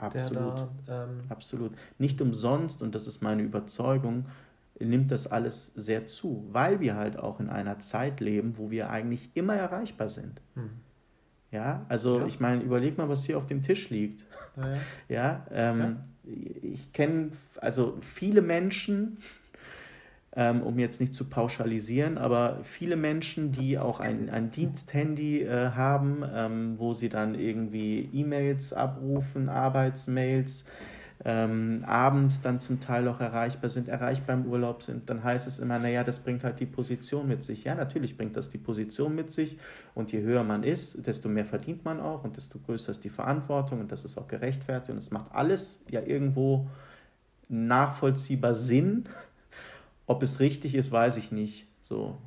Absolut. 0.00 0.68
Da, 0.86 1.04
ähm 1.06 1.20
Absolut. 1.28 1.72
Nicht 1.98 2.20
umsonst, 2.20 2.82
und 2.82 2.94
das 2.94 3.06
ist 3.06 3.22
meine 3.22 3.42
Überzeugung, 3.42 4.26
nimmt 4.78 5.10
das 5.10 5.26
alles 5.26 5.66
sehr 5.74 6.06
zu, 6.06 6.46
weil 6.50 6.80
wir 6.80 6.96
halt 6.96 7.18
auch 7.18 7.40
in 7.40 7.48
einer 7.48 7.78
Zeit 7.78 8.20
leben, 8.20 8.54
wo 8.56 8.70
wir 8.70 8.90
eigentlich 8.90 9.30
immer 9.34 9.54
erreichbar 9.54 10.08
sind. 10.08 10.40
Hm. 10.54 10.70
Ja, 11.50 11.84
also 11.88 12.20
ja. 12.20 12.26
ich 12.26 12.40
meine, 12.40 12.62
überleg 12.62 12.96
mal, 12.96 13.08
was 13.08 13.24
hier 13.24 13.36
auf 13.36 13.46
dem 13.46 13.62
Tisch 13.62 13.90
liegt. 13.90 14.24
Ja, 14.56 14.68
ja. 14.68 14.78
ja, 15.08 15.46
ähm, 15.50 15.98
ja. 16.24 16.32
ich 16.62 16.92
kenne 16.92 17.32
also 17.60 17.98
viele 18.00 18.40
Menschen, 18.40 19.18
ähm, 20.34 20.62
um 20.62 20.78
jetzt 20.78 21.00
nicht 21.00 21.14
zu 21.14 21.26
pauschalisieren, 21.26 22.16
aber 22.16 22.60
viele 22.62 22.96
Menschen, 22.96 23.52
die 23.52 23.78
auch 23.78 24.00
ein, 24.00 24.30
ein 24.30 24.50
Diensthandy 24.50 25.42
äh, 25.42 25.70
haben, 25.70 26.24
ähm, 26.34 26.74
wo 26.78 26.94
sie 26.94 27.10
dann 27.10 27.34
irgendwie 27.34 28.08
E-Mails 28.12 28.72
abrufen, 28.72 29.50
Arbeitsmails, 29.50 30.64
ähm, 31.24 31.84
abends 31.86 32.40
dann 32.40 32.60
zum 32.60 32.80
Teil 32.80 33.06
auch 33.08 33.20
erreichbar 33.20 33.70
sind, 33.70 33.88
erreichbar 33.88 34.36
im 34.36 34.46
Urlaub 34.46 34.82
sind, 34.82 35.08
dann 35.08 35.22
heißt 35.22 35.46
es 35.46 35.58
immer, 35.58 35.78
naja, 35.78 36.02
das 36.02 36.18
bringt 36.18 36.42
halt 36.42 36.58
die 36.58 36.66
Position 36.66 37.28
mit 37.28 37.44
sich. 37.44 37.64
Ja, 37.64 37.74
natürlich 37.74 38.16
bringt 38.16 38.36
das 38.36 38.50
die 38.50 38.58
Position 38.58 39.14
mit 39.14 39.30
sich 39.30 39.58
und 39.94 40.10
je 40.12 40.22
höher 40.22 40.42
man 40.42 40.64
ist, 40.64 41.06
desto 41.06 41.28
mehr 41.28 41.44
verdient 41.44 41.84
man 41.84 42.00
auch 42.00 42.24
und 42.24 42.36
desto 42.36 42.58
größer 42.58 42.90
ist 42.90 43.04
die 43.04 43.10
Verantwortung 43.10 43.80
und 43.80 43.92
das 43.92 44.04
ist 44.04 44.18
auch 44.18 44.26
gerechtfertigt 44.26 44.90
und 44.90 44.96
es 44.96 45.10
macht 45.10 45.32
alles 45.32 45.84
ja 45.90 46.00
irgendwo 46.00 46.68
nachvollziehbar 47.48 48.54
Sinn, 48.54 49.04
ob 50.12 50.22
es 50.22 50.40
richtig 50.40 50.74
ist, 50.74 50.92
weiß 50.92 51.16
ich 51.16 51.32
nicht. 51.32 51.66
So. 51.80 52.18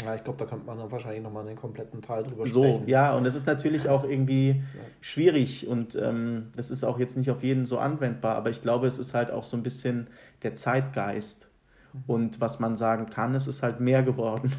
Ja, 0.00 0.14
ich 0.14 0.24
glaube, 0.24 0.38
da 0.38 0.46
könnte 0.46 0.66
man 0.66 0.78
dann 0.78 0.90
wahrscheinlich 0.90 1.22
nochmal 1.22 1.46
einen 1.46 1.56
kompletten 1.56 2.00
Teil 2.00 2.22
drüber 2.22 2.46
so, 2.46 2.62
sprechen. 2.62 2.84
So, 2.84 2.90
ja, 2.90 3.14
und 3.16 3.26
es 3.26 3.34
ist 3.34 3.46
natürlich 3.46 3.88
auch 3.88 4.04
irgendwie 4.04 4.48
ja. 4.48 4.80
schwierig 5.00 5.66
und 5.66 5.94
ähm, 5.94 6.52
das 6.56 6.70
ist 6.70 6.84
auch 6.84 6.98
jetzt 6.98 7.16
nicht 7.16 7.30
auf 7.30 7.42
jeden 7.42 7.64
so 7.64 7.78
anwendbar, 7.78 8.36
aber 8.36 8.50
ich 8.50 8.62
glaube, 8.62 8.86
es 8.86 8.98
ist 8.98 9.14
halt 9.14 9.30
auch 9.30 9.44
so 9.44 9.56
ein 9.56 9.62
bisschen 9.62 10.08
der 10.42 10.54
Zeitgeist. 10.54 11.48
Mhm. 11.92 12.02
Und 12.06 12.40
was 12.40 12.58
man 12.58 12.76
sagen 12.76 13.06
kann, 13.06 13.34
es 13.34 13.46
ist 13.46 13.62
halt 13.62 13.80
mehr 13.80 14.02
geworden. 14.02 14.52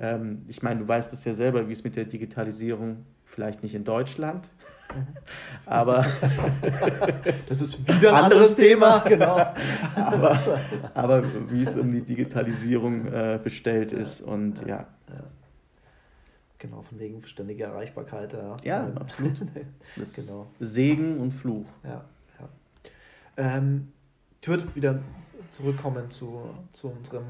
Ähm, 0.00 0.46
ich 0.48 0.62
meine, 0.62 0.80
du 0.80 0.88
weißt 0.88 1.12
es 1.12 1.24
ja 1.24 1.34
selber, 1.34 1.68
wie 1.68 1.72
es 1.72 1.84
mit 1.84 1.96
der 1.96 2.06
Digitalisierung, 2.06 3.04
vielleicht 3.24 3.62
nicht 3.62 3.74
in 3.74 3.84
Deutschland, 3.84 4.50
aber 5.66 6.06
das 7.48 7.60
ist 7.60 7.86
wieder 7.86 8.14
ein 8.14 8.24
anderes 8.24 8.56
Thema, 8.56 9.00
genau. 9.00 9.36
aber, 9.94 10.38
aber 10.94 11.22
wie 11.50 11.62
es 11.62 11.76
um 11.76 11.90
die 11.90 12.02
Digitalisierung 12.02 13.06
äh, 13.06 13.40
bestellt 13.42 13.92
ist 13.92 14.20
und 14.20 14.60
ja. 14.60 14.86
ja. 15.08 15.24
Genau, 16.62 16.82
von 16.82 17.00
wegen 17.00 17.26
ständiger 17.26 17.66
Erreichbarkeit. 17.66 18.32
Ja, 18.32 18.56
ja 18.62 18.92
absolut. 18.94 19.36
genau. 20.14 20.46
Segen 20.60 21.18
und 21.18 21.32
Fluch. 21.32 21.66
Ja, 21.82 22.04
ja. 22.38 22.48
Ähm, 23.36 23.88
ich 24.40 24.46
würde 24.46 24.72
wieder 24.76 25.00
zurückkommen 25.50 26.08
zu, 26.12 26.40
zu 26.72 26.88
unserem 26.88 27.24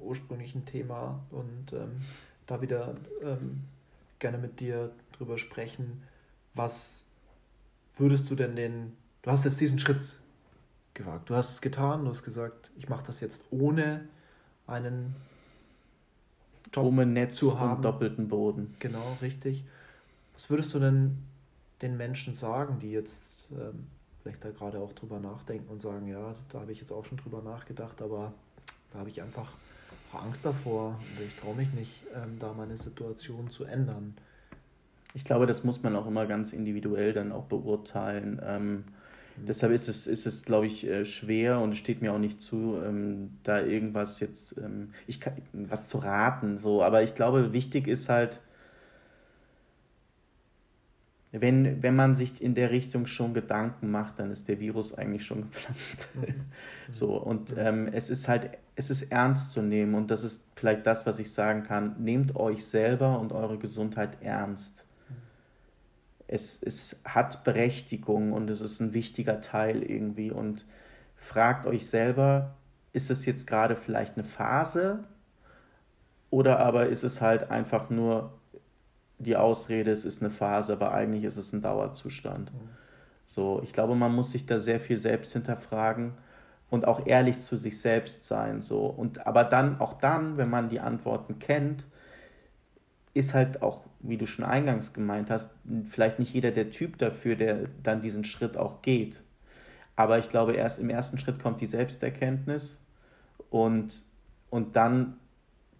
ursprünglichen 0.00 0.66
Thema 0.66 1.20
und 1.30 1.72
ähm, 1.72 2.02
da 2.46 2.60
wieder 2.60 2.96
ähm, 3.22 3.62
gerne 4.18 4.38
mit 4.38 4.58
dir 4.58 4.90
drüber 5.16 5.38
sprechen, 5.38 6.02
was 6.54 7.04
würdest 7.96 8.30
du 8.30 8.34
denn 8.34 8.56
den, 8.56 8.96
du 9.22 9.30
hast 9.30 9.44
jetzt 9.44 9.60
diesen 9.60 9.78
Schritt 9.78 10.18
gewagt, 10.94 11.30
du 11.30 11.34
hast 11.34 11.52
es 11.52 11.60
getan, 11.60 12.04
du 12.04 12.10
hast 12.10 12.22
gesagt, 12.22 12.70
ich 12.78 12.88
mache 12.88 13.04
das 13.06 13.20
jetzt 13.20 13.42
ohne 13.50 14.02
einen 14.66 15.14
Job 16.72 16.86
ohne 16.86 17.06
Netz 17.06 17.38
zu 17.38 17.58
haben. 17.58 17.76
und 17.76 17.82
doppelten 17.82 18.28
Boden. 18.28 18.74
Genau, 18.78 19.16
richtig. 19.20 19.64
Was 20.34 20.48
würdest 20.48 20.72
du 20.74 20.78
denn 20.78 21.18
den 21.82 21.96
Menschen 21.96 22.34
sagen, 22.34 22.78
die 22.80 22.92
jetzt 22.92 23.48
ähm, 23.52 23.86
vielleicht 24.22 24.44
da 24.44 24.50
gerade 24.50 24.78
auch 24.78 24.92
drüber 24.92 25.18
nachdenken 25.18 25.68
und 25.70 25.80
sagen, 25.80 26.06
ja, 26.08 26.34
da 26.50 26.60
habe 26.60 26.72
ich 26.72 26.80
jetzt 26.80 26.92
auch 26.92 27.04
schon 27.04 27.18
drüber 27.18 27.42
nachgedacht, 27.42 28.00
aber 28.00 28.32
da 28.92 29.00
habe 29.00 29.10
ich 29.10 29.20
einfach 29.20 29.52
Angst 30.12 30.44
davor 30.44 30.98
und 31.16 31.26
ich 31.26 31.34
traue 31.36 31.54
mich 31.54 31.72
nicht, 31.72 32.02
ähm, 32.14 32.38
da 32.38 32.52
meine 32.52 32.76
Situation 32.76 33.50
zu 33.50 33.64
ändern. 33.64 34.14
Ich 35.14 35.24
glaube, 35.24 35.46
das 35.46 35.64
muss 35.64 35.82
man 35.82 35.94
auch 35.96 36.06
immer 36.06 36.26
ganz 36.26 36.52
individuell 36.52 37.12
dann 37.12 37.32
auch 37.32 37.44
beurteilen. 37.44 38.40
Ähm, 38.44 38.72
mhm. 38.72 38.84
Deshalb 39.46 39.72
ist 39.72 39.88
es, 39.88 40.06
ist 40.06 40.26
es, 40.26 40.44
glaube 40.44 40.66
ich, 40.66 40.86
äh, 40.86 41.04
schwer 41.04 41.60
und 41.60 41.72
es 41.72 41.78
steht 41.78 42.00
mir 42.00 42.12
auch 42.12 42.18
nicht 42.18 42.40
zu, 42.40 42.78
ähm, 42.82 43.38
da 43.42 43.60
irgendwas 43.60 44.20
jetzt, 44.20 44.56
ähm, 44.58 44.94
ich 45.06 45.20
kann, 45.20 45.34
was 45.52 45.88
zu 45.88 45.98
raten, 45.98 46.56
so. 46.56 46.82
Aber 46.82 47.02
ich 47.02 47.14
glaube, 47.14 47.52
wichtig 47.52 47.88
ist 47.88 48.08
halt, 48.08 48.40
wenn, 51.30 51.82
wenn 51.82 51.96
man 51.96 52.14
sich 52.14 52.42
in 52.42 52.54
der 52.54 52.70
Richtung 52.70 53.06
schon 53.06 53.32
Gedanken 53.32 53.90
macht, 53.90 54.18
dann 54.18 54.30
ist 54.30 54.48
der 54.48 54.60
Virus 54.60 54.94
eigentlich 54.94 55.24
schon 55.26 55.42
gepflanzt. 55.42 56.08
Mhm. 56.14 56.34
so, 56.92 57.16
und 57.16 57.54
ähm, 57.56 57.88
es 57.92 58.10
ist 58.10 58.28
halt, 58.28 58.50
es 58.76 58.90
ist 58.90 59.10
ernst 59.12 59.52
zu 59.52 59.62
nehmen 59.62 59.94
und 59.94 60.10
das 60.10 60.24
ist 60.24 60.46
vielleicht 60.56 60.86
das, 60.86 61.06
was 61.06 61.18
ich 61.18 61.32
sagen 61.32 61.62
kann. 61.62 61.96
Nehmt 62.02 62.36
euch 62.36 62.64
selber 62.64 63.18
und 63.20 63.32
eure 63.32 63.58
Gesundheit 63.58 64.18
ernst 64.20 64.84
es, 66.32 66.62
es 66.62 66.96
hat 67.04 67.44
Berechtigung 67.44 68.32
und 68.32 68.48
es 68.50 68.60
ist 68.62 68.80
ein 68.80 68.94
wichtiger 68.94 69.40
Teil 69.42 69.82
irgendwie. 69.82 70.30
Und 70.30 70.64
fragt 71.16 71.66
euch 71.66 71.88
selber, 71.88 72.56
ist 72.92 73.10
es 73.10 73.26
jetzt 73.26 73.46
gerade 73.46 73.76
vielleicht 73.76 74.16
eine 74.16 74.24
Phase 74.24 75.04
Oder 76.30 76.60
aber 76.60 76.88
ist 76.88 77.04
es 77.04 77.20
halt 77.20 77.50
einfach 77.50 77.90
nur 77.90 78.38
die 79.18 79.36
Ausrede, 79.36 79.90
es 79.92 80.04
ist 80.04 80.22
eine 80.22 80.30
Phase, 80.30 80.72
aber 80.74 80.92
eigentlich 80.92 81.24
ist 81.24 81.36
es 81.36 81.52
ein 81.52 81.62
Dauerzustand. 81.62 82.52
Mhm. 82.52 82.70
So, 83.26 83.60
ich 83.62 83.72
glaube, 83.72 83.94
man 83.94 84.14
muss 84.14 84.32
sich 84.32 84.46
da 84.46 84.58
sehr 84.58 84.80
viel 84.80 84.98
selbst 84.98 85.32
hinterfragen 85.32 86.14
und 86.70 86.86
auch 86.86 87.06
ehrlich 87.06 87.40
zu 87.40 87.56
sich 87.56 87.80
selbst 87.80 88.26
sein. 88.26 88.62
So. 88.62 88.86
Und 88.86 89.26
aber 89.26 89.44
dann, 89.44 89.80
auch 89.80 89.94
dann, 89.94 90.38
wenn 90.38 90.50
man 90.50 90.68
die 90.70 90.80
Antworten 90.80 91.38
kennt, 91.38 91.86
ist 93.14 93.34
halt 93.34 93.62
auch, 93.62 93.82
wie 94.02 94.16
du 94.16 94.26
schon 94.26 94.44
eingangs 94.44 94.92
gemeint 94.92 95.30
hast, 95.30 95.54
vielleicht 95.90 96.18
nicht 96.18 96.34
jeder 96.34 96.50
der 96.50 96.70
Typ 96.70 96.98
dafür, 96.98 97.36
der 97.36 97.68
dann 97.82 98.02
diesen 98.02 98.24
Schritt 98.24 98.56
auch 98.56 98.82
geht. 98.82 99.22
Aber 99.96 100.18
ich 100.18 100.28
glaube, 100.30 100.54
erst 100.54 100.78
im 100.78 100.90
ersten 100.90 101.18
Schritt 101.18 101.40
kommt 101.40 101.60
die 101.60 101.66
Selbsterkenntnis 101.66 102.78
und, 103.50 104.02
und 104.50 104.76
dann, 104.76 105.16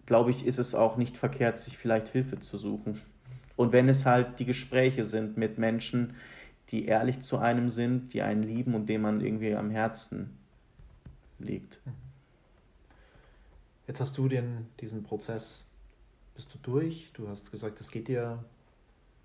glaube 0.05 0.31
ich, 0.31 0.45
ist 0.45 0.59
es 0.59 0.75
auch 0.75 0.97
nicht 0.97 1.17
verkehrt, 1.17 1.57
sich 1.57 1.77
vielleicht 1.77 2.09
Hilfe 2.09 2.39
zu 2.39 2.57
suchen. 2.57 3.01
Und 3.55 3.71
wenn 3.71 3.89
es 3.89 4.05
halt 4.05 4.39
die 4.39 4.45
Gespräche 4.45 5.03
sind 5.03 5.37
mit 5.37 5.57
Menschen, 5.57 6.15
die 6.69 6.85
ehrlich 6.85 7.21
zu 7.21 7.37
einem 7.37 7.69
sind, 7.69 8.13
die 8.13 8.21
einen 8.21 8.43
lieben 8.43 8.73
und 8.73 8.87
dem 8.87 9.01
man 9.01 9.21
irgendwie 9.21 9.55
am 9.55 9.69
Herzen 9.69 10.37
liegt. 11.39 11.79
Jetzt 13.87 13.99
hast 13.99 14.17
du 14.17 14.27
den, 14.27 14.67
diesen 14.79 15.03
Prozess, 15.03 15.62
bist 16.35 16.53
du 16.53 16.57
durch, 16.61 17.11
du 17.13 17.27
hast 17.27 17.51
gesagt, 17.51 17.79
es 17.79 17.91
geht 17.91 18.07
dir 18.07 18.43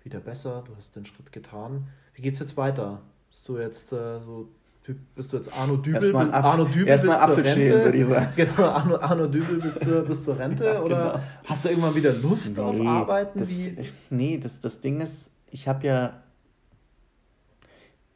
wieder 0.03 0.19
besser, 0.19 0.63
du 0.65 0.75
hast 0.75 0.95
den 0.95 1.05
Schritt 1.05 1.31
getan. 1.31 1.87
Wie 2.13 2.21
geht 2.21 2.33
es 2.33 2.39
jetzt 2.39 2.57
weiter? 2.57 3.01
Bist 3.29 3.47
du 3.47 3.57
jetzt 3.57 3.91
äh, 3.91 4.19
so 4.19 4.49
bist 5.15 5.31
du 5.31 5.37
jetzt 5.37 5.53
Arno 5.55 5.77
Dübel, 5.77 6.01
erstmal 6.01 6.33
Arno 6.33 6.65
Dübel 6.65 6.85
bis 6.85 7.01
zur 7.01 7.37
Rente? 7.37 7.83
Würde 7.85 7.97
ich 7.97 8.05
sagen. 8.05 8.27
Genau, 8.35 8.63
Arno, 8.63 8.95
Arno 8.95 9.27
Dübel 9.27 9.61
bis 9.61 9.79
zur, 9.79 10.01
bis 10.01 10.23
zur 10.23 10.39
Rente? 10.39 10.65
ja, 10.73 10.81
oder 10.81 11.11
genau. 11.11 11.23
hast 11.45 11.65
du 11.65 11.69
irgendwann 11.69 11.95
wieder 11.95 12.13
Lust 12.13 12.57
nee, 12.57 12.63
auf 12.63 12.81
Arbeiten? 12.85 13.39
Das, 13.39 13.49
wie? 13.49 13.77
Nee, 14.09 14.39
das, 14.41 14.61
das 14.61 14.81
Ding 14.81 15.01
ist, 15.01 15.29
ich 15.51 15.67
habe 15.67 15.85
ja, 15.85 16.23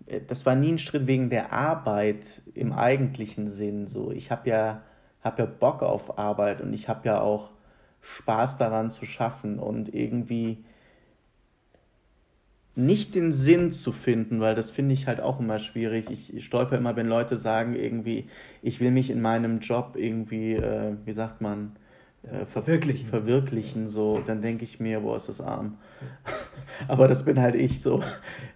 äh, 0.07 0.21
das 0.27 0.45
war 0.45 0.55
nie 0.55 0.71
ein 0.71 0.79
Schritt 0.79 1.05
wegen 1.05 1.29
der 1.29 1.53
Arbeit 1.53 2.41
im 2.53 2.73
eigentlichen 2.73 3.47
Sinn. 3.47 3.87
So, 3.87 4.11
ich 4.11 4.31
habe 4.31 4.49
ja, 4.49 4.81
hab 5.21 5.37
ja 5.39 5.45
Bock 5.45 5.83
auf 5.83 6.17
Arbeit 6.17 6.61
und 6.61 6.73
ich 6.73 6.89
habe 6.89 7.07
ja 7.07 7.21
auch 7.21 7.51
Spaß 8.03 8.57
daran 8.57 8.91
zu 8.91 9.05
schaffen 9.05 9.57
und 9.57 9.93
irgendwie 9.93 10.63
nicht 12.75 13.15
den 13.15 13.31
Sinn 13.31 13.71
zu 13.71 13.91
finden, 13.91 14.39
weil 14.39 14.55
das 14.55 14.71
finde 14.71 14.93
ich 14.93 15.07
halt 15.07 15.21
auch 15.21 15.39
immer 15.39 15.59
schwierig. 15.59 16.09
Ich, 16.09 16.43
stolper 16.45 16.77
immer, 16.77 16.95
wenn 16.95 17.07
Leute 17.07 17.37
sagen, 17.37 17.75
irgendwie, 17.75 18.27
ich 18.61 18.79
will 18.79 18.91
mich 18.91 19.09
in 19.09 19.21
meinem 19.21 19.59
Job 19.59 19.95
irgendwie, 19.95 20.53
äh, 20.53 20.95
wie 21.05 21.13
sagt 21.13 21.41
man, 21.41 21.75
äh, 22.23 22.45
verwirklichen. 22.45 23.07
verwirklichen, 23.07 23.87
so, 23.87 24.21
dann 24.25 24.41
denke 24.41 24.63
ich 24.63 24.79
mir, 24.79 25.01
boah, 25.01 25.17
ist 25.17 25.29
das 25.29 25.41
arm. 25.41 25.77
Aber 26.87 27.07
das 27.07 27.25
bin 27.25 27.39
halt 27.39 27.55
ich 27.55 27.81
so. 27.81 28.01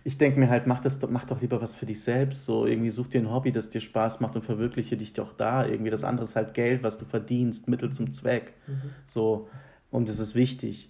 Ich 0.03 0.17
denke 0.17 0.39
mir 0.39 0.49
halt, 0.49 0.67
mach, 0.67 0.79
das, 0.79 0.99
mach 1.09 1.25
doch 1.25 1.41
lieber 1.41 1.61
was 1.61 1.75
für 1.75 1.85
dich 1.85 2.01
selbst, 2.01 2.45
so, 2.45 2.65
irgendwie 2.65 2.89
such 2.89 3.07
dir 3.07 3.19
ein 3.19 3.31
Hobby, 3.31 3.51
das 3.51 3.69
dir 3.69 3.81
Spaß 3.81 4.21
macht 4.21 4.35
und 4.35 4.43
verwirkliche 4.43 4.95
dich 4.95 5.13
doch 5.13 5.33
da. 5.33 5.65
Irgendwie 5.65 5.91
das 5.91 6.03
andere 6.03 6.25
ist 6.25 6.35
halt 6.35 6.53
Geld, 6.53 6.81
was 6.81 6.97
du 6.97 7.05
verdienst, 7.05 7.67
Mittel 7.67 7.91
zum 7.91 8.11
Zweck. 8.11 8.53
Mhm. 8.67 8.91
So, 9.05 9.49
und 9.91 10.07
das 10.07 10.19
ist 10.19 10.33
wichtig. 10.33 10.89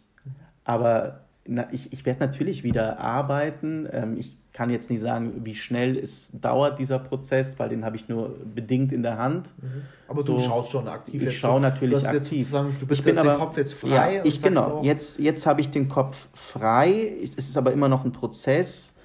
Aber 0.63 1.25
na, 1.45 1.67
ich, 1.71 1.91
ich 1.93 2.05
werde 2.05 2.19
natürlich 2.19 2.63
wieder 2.63 2.99
arbeiten. 2.99 3.87
Ähm, 3.91 4.17
ich 4.17 4.37
kann 4.57 4.71
jetzt 4.71 4.89
nicht 4.89 5.01
sagen, 5.01 5.45
wie 5.45 5.53
schnell 5.53 5.95
es 5.99 6.31
dauert, 6.33 6.79
dieser 6.79 6.97
Prozess, 6.97 7.59
weil 7.59 7.69
den 7.69 7.85
habe 7.85 7.95
ich 7.95 8.09
nur 8.09 8.35
bedingt 8.55 8.91
in 8.91 9.03
der 9.03 9.19
Hand. 9.19 9.53
Mhm. 9.61 9.83
Aber 10.07 10.23
so, 10.23 10.33
du 10.33 10.39
schaust 10.39 10.71
schon 10.71 10.87
aktiv. 10.87 11.21
Ich 11.21 11.37
schaue 11.37 11.61
natürlich 11.61 12.01
du 12.01 12.09
aktiv. 12.09 12.49
du 12.49 12.87
bist 12.87 13.01
ich 13.01 13.05
bin 13.05 13.19
aber, 13.19 13.35
den 13.35 13.37
Kopf 13.37 13.55
jetzt 13.55 13.73
frei. 13.73 14.15
Ja, 14.15 14.25
ich 14.25 14.41
genau. 14.41 14.81
Jetzt, 14.81 15.19
jetzt 15.19 15.45
habe 15.45 15.61
ich 15.61 15.69
den 15.69 15.87
Kopf 15.87 16.27
frei. 16.33 17.13
Es 17.21 17.47
ist 17.47 17.55
aber 17.55 17.71
immer 17.71 17.87
noch 17.87 18.03
ein 18.03 18.13
Prozess. 18.13 18.95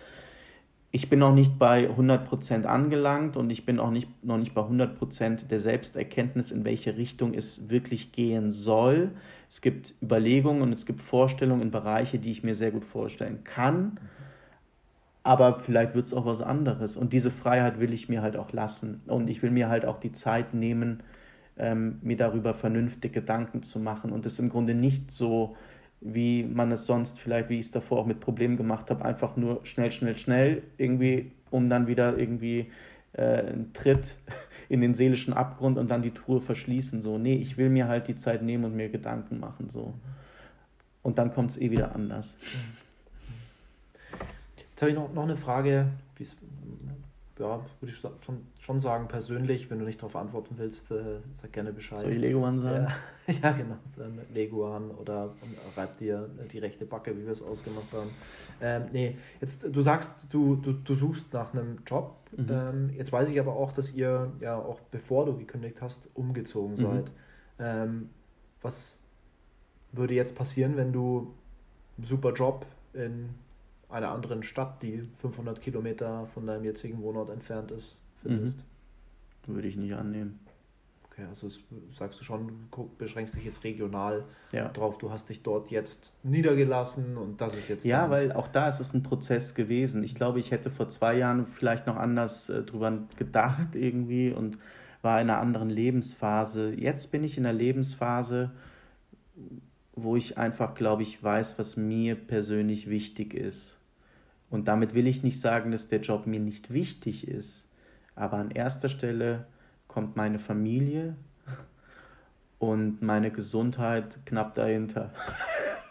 Ich 0.90 1.10
bin 1.10 1.18
noch 1.18 1.34
nicht 1.34 1.58
bei 1.58 1.86
100% 1.86 2.64
angelangt 2.64 3.36
und 3.36 3.50
ich 3.50 3.66
bin 3.66 3.78
auch 3.78 3.90
nicht, 3.90 4.08
noch 4.24 4.38
nicht 4.38 4.54
bei 4.54 4.62
100% 4.62 5.48
der 5.48 5.60
Selbsterkenntnis, 5.60 6.50
in 6.50 6.64
welche 6.64 6.96
Richtung 6.96 7.34
es 7.34 7.68
wirklich 7.68 8.12
gehen 8.12 8.52
soll. 8.52 9.10
Es 9.50 9.60
gibt 9.60 9.92
Überlegungen 10.02 10.62
und 10.62 10.72
es 10.72 10.86
gibt 10.86 11.02
Vorstellungen 11.02 11.60
in 11.60 11.70
Bereiche, 11.70 12.18
die 12.18 12.30
ich 12.30 12.42
mir 12.42 12.54
sehr 12.54 12.70
gut 12.70 12.86
vorstellen 12.86 13.44
kann. 13.44 13.98
Aber 15.24 15.61
vielleicht 15.61 15.94
wird 15.94 16.06
es 16.06 16.14
auch 16.14 16.26
was 16.26 16.40
anderes. 16.40 16.96
Und 16.96 17.12
diese 17.12 17.30
Freiheit 17.30 17.78
will 17.78 17.92
ich 17.92 18.08
mir 18.08 18.22
halt 18.22 18.37
auch 18.37 18.52
lassen. 18.52 19.02
Und 19.06 19.28
ich 19.28 19.42
will 19.42 19.50
mir 19.50 19.68
halt 19.68 19.85
auch 19.85 20.00
die 20.00 20.12
Zeit 20.12 20.52
nehmen, 20.52 21.02
ähm, 21.56 21.98
mir 22.02 22.16
darüber 22.16 22.54
vernünftige 22.54 23.20
Gedanken 23.20 23.62
zu 23.62 23.78
machen. 23.78 24.11
Und 24.11 24.26
es 24.26 24.38
im 24.38 24.48
Grunde 24.48 24.74
nicht 24.74 25.12
so, 25.12 25.56
wie 26.00 26.42
man 26.42 26.72
es 26.72 26.87
sonst 26.87 27.20
vielleicht, 27.20 27.48
wie 27.48 27.61
ich 27.61 27.66
es 27.66 27.72
davor 27.72 28.00
auch 28.00 28.06
mit 28.06 28.18
Problemen 28.18 28.56
gemacht 28.56 28.90
habe, 28.90 29.04
einfach 29.04 29.37
nur 29.37 29.61
schnell, 29.64 29.92
schnell, 29.92 30.18
schnell 30.18 30.62
irgendwie, 30.76 31.30
um 31.50 31.70
dann 31.70 31.87
wieder 31.87 32.18
irgendwie 32.18 32.72
äh, 33.12 33.22
einen 33.22 33.72
Tritt 33.72 34.16
in 34.68 34.80
den 34.80 34.94
seelischen 34.94 35.35
Abgrund 35.35 35.78
und 35.78 35.88
dann 35.88 36.02
die 36.02 36.11
Truhe 36.11 36.40
verschließen. 36.40 37.00
So, 37.00 37.18
nee, 37.18 37.37
ich 37.37 37.56
will 37.56 37.70
mir 37.70 37.87
halt 37.87 38.08
die 38.08 38.16
Zeit 38.16 38.42
nehmen 38.42 38.64
und 38.64 38.74
mir 38.74 38.88
Gedanken 38.88 39.38
machen. 39.38 39.68
So. 39.70 39.94
Und 41.02 41.18
dann 41.18 41.32
kommt 41.32 41.52
es 41.52 41.58
eh 41.58 41.70
wieder 41.70 41.94
anders. 41.94 42.37
Jetzt 44.72 44.82
habe 44.82 44.90
ich 44.90 44.96
noch, 44.96 45.12
noch 45.12 45.24
eine 45.24 45.37
Frage, 45.37 45.88
ja, 47.38 47.61
würde 47.80 47.92
ich 47.92 47.96
schon, 47.96 48.46
schon 48.61 48.80
sagen, 48.80 49.08
persönlich, 49.08 49.70
wenn 49.70 49.78
du 49.78 49.85
nicht 49.85 50.00
darauf 50.00 50.16
antworten 50.16 50.54
willst, 50.58 50.90
äh, 50.90 51.20
sag 51.32 51.52
gerne 51.52 51.72
Bescheid. 51.72 52.02
Soll 52.02 52.12
ich 52.12 52.18
Leguan 52.18 52.58
sagen? 52.58 52.88
Ja, 53.26 53.35
ja 53.42 53.52
genau, 53.52 53.76
dann 53.96 54.20
Leguan 54.32 54.90
oder 54.90 55.35
reib 55.76 55.98
dir 55.98 56.28
die 56.52 56.58
rechte 56.58 56.85
Backe, 56.85 57.16
wie 57.16 57.24
wir 57.24 57.32
es 57.32 57.42
ausgemacht 57.42 57.92
haben. 57.92 58.11
Ähm, 58.61 58.85
nee, 58.92 59.16
jetzt, 59.40 59.64
du 59.64 59.82
sagst, 59.82 60.11
du, 60.30 60.56
du, 60.56 60.72
du 60.72 60.94
suchst 60.94 61.32
nach 61.32 61.52
einem 61.52 61.78
Job. 61.87 62.16
Mhm. 62.37 62.46
Ähm, 62.50 62.90
jetzt 62.96 63.12
weiß 63.12 63.28
ich 63.28 63.40
aber 63.40 63.54
auch, 63.56 63.72
dass 63.72 63.92
ihr 63.92 64.30
ja 64.40 64.56
auch 64.56 64.80
bevor 64.90 65.26
du 65.26 65.37
gekündigt 65.37 65.80
hast, 65.80 66.08
umgezogen 66.14 66.72
mhm. 66.72 66.76
seid. 66.76 67.11
Ähm, 67.58 68.11
was 68.61 69.00
würde 69.90 70.14
jetzt 70.14 70.35
passieren, 70.37 70.76
wenn 70.76 70.92
du 70.92 71.35
einen 71.96 72.06
super 72.06 72.32
Job 72.32 72.66
in 72.94 73.30
einer 73.92 74.11
anderen 74.11 74.42
Stadt, 74.42 74.83
die 74.83 75.09
500 75.18 75.61
Kilometer 75.61 76.26
von 76.35 76.46
deinem 76.46 76.64
jetzigen 76.64 77.00
Wohnort 77.02 77.31
entfernt 77.31 77.70
ist, 77.70 78.02
findest? 78.22 78.64
Mhm. 79.46 79.55
Würde 79.55 79.68
ich 79.68 79.76
nicht 79.76 79.94
annehmen. 79.94 80.40
Okay, 81.12 81.24
also 81.28 81.46
das 81.46 81.61
sagst 81.94 82.20
du 82.20 82.24
schon, 82.24 82.68
beschränkst 82.96 83.35
dich 83.35 83.44
jetzt 83.44 83.64
regional 83.64 84.24
ja. 84.50 84.68
drauf, 84.68 84.96
du 84.96 85.11
hast 85.11 85.28
dich 85.28 85.42
dort 85.42 85.70
jetzt 85.70 86.14
niedergelassen 86.22 87.18
und 87.18 87.38
das 87.40 87.55
ist 87.55 87.68
jetzt. 87.68 87.85
Ja, 87.85 88.09
weil 88.09 88.33
auch 88.33 88.48
da 88.48 88.68
ist 88.68 88.81
es 88.81 88.94
ein 88.94 89.02
Prozess 89.02 89.55
gewesen. 89.55 90.05
Ich 90.05 90.14
glaube, 90.14 90.38
ich 90.38 90.52
hätte 90.52 90.70
vor 90.70 90.88
zwei 90.88 91.18
Jahren 91.18 91.46
vielleicht 91.46 91.87
noch 91.87 91.96
anders 91.96 92.48
äh, 92.48 92.62
drüber 92.62 92.98
gedacht 93.16 93.74
irgendwie 93.74 94.33
und 94.33 94.59
war 95.02 95.20
in 95.20 95.28
einer 95.28 95.38
anderen 95.38 95.68
Lebensphase. 95.68 96.72
Jetzt 96.72 97.11
bin 97.11 97.24
ich 97.24 97.37
in 97.37 97.44
einer 97.44 97.59
Lebensphase, 97.59 98.50
wo 99.94 100.16
ich 100.16 100.38
einfach, 100.38 100.74
glaube 100.74 101.02
ich, 101.02 101.22
weiß, 101.22 101.59
was 101.59 101.76
mir 101.76 102.14
persönlich 102.14 102.88
wichtig 102.88 103.35
ist. 103.35 103.76
Und 104.52 104.68
damit 104.68 104.94
will 104.94 105.06
ich 105.06 105.22
nicht 105.22 105.40
sagen, 105.40 105.72
dass 105.72 105.88
der 105.88 106.00
Job 106.02 106.26
mir 106.26 106.38
nicht 106.38 106.72
wichtig 106.72 107.26
ist. 107.26 107.66
Aber 108.14 108.36
an 108.36 108.50
erster 108.50 108.90
Stelle 108.90 109.46
kommt 109.88 110.14
meine 110.14 110.38
Familie 110.38 111.16
und 112.58 113.00
meine 113.00 113.30
Gesundheit 113.30 114.18
knapp 114.26 114.54
dahinter. 114.54 115.10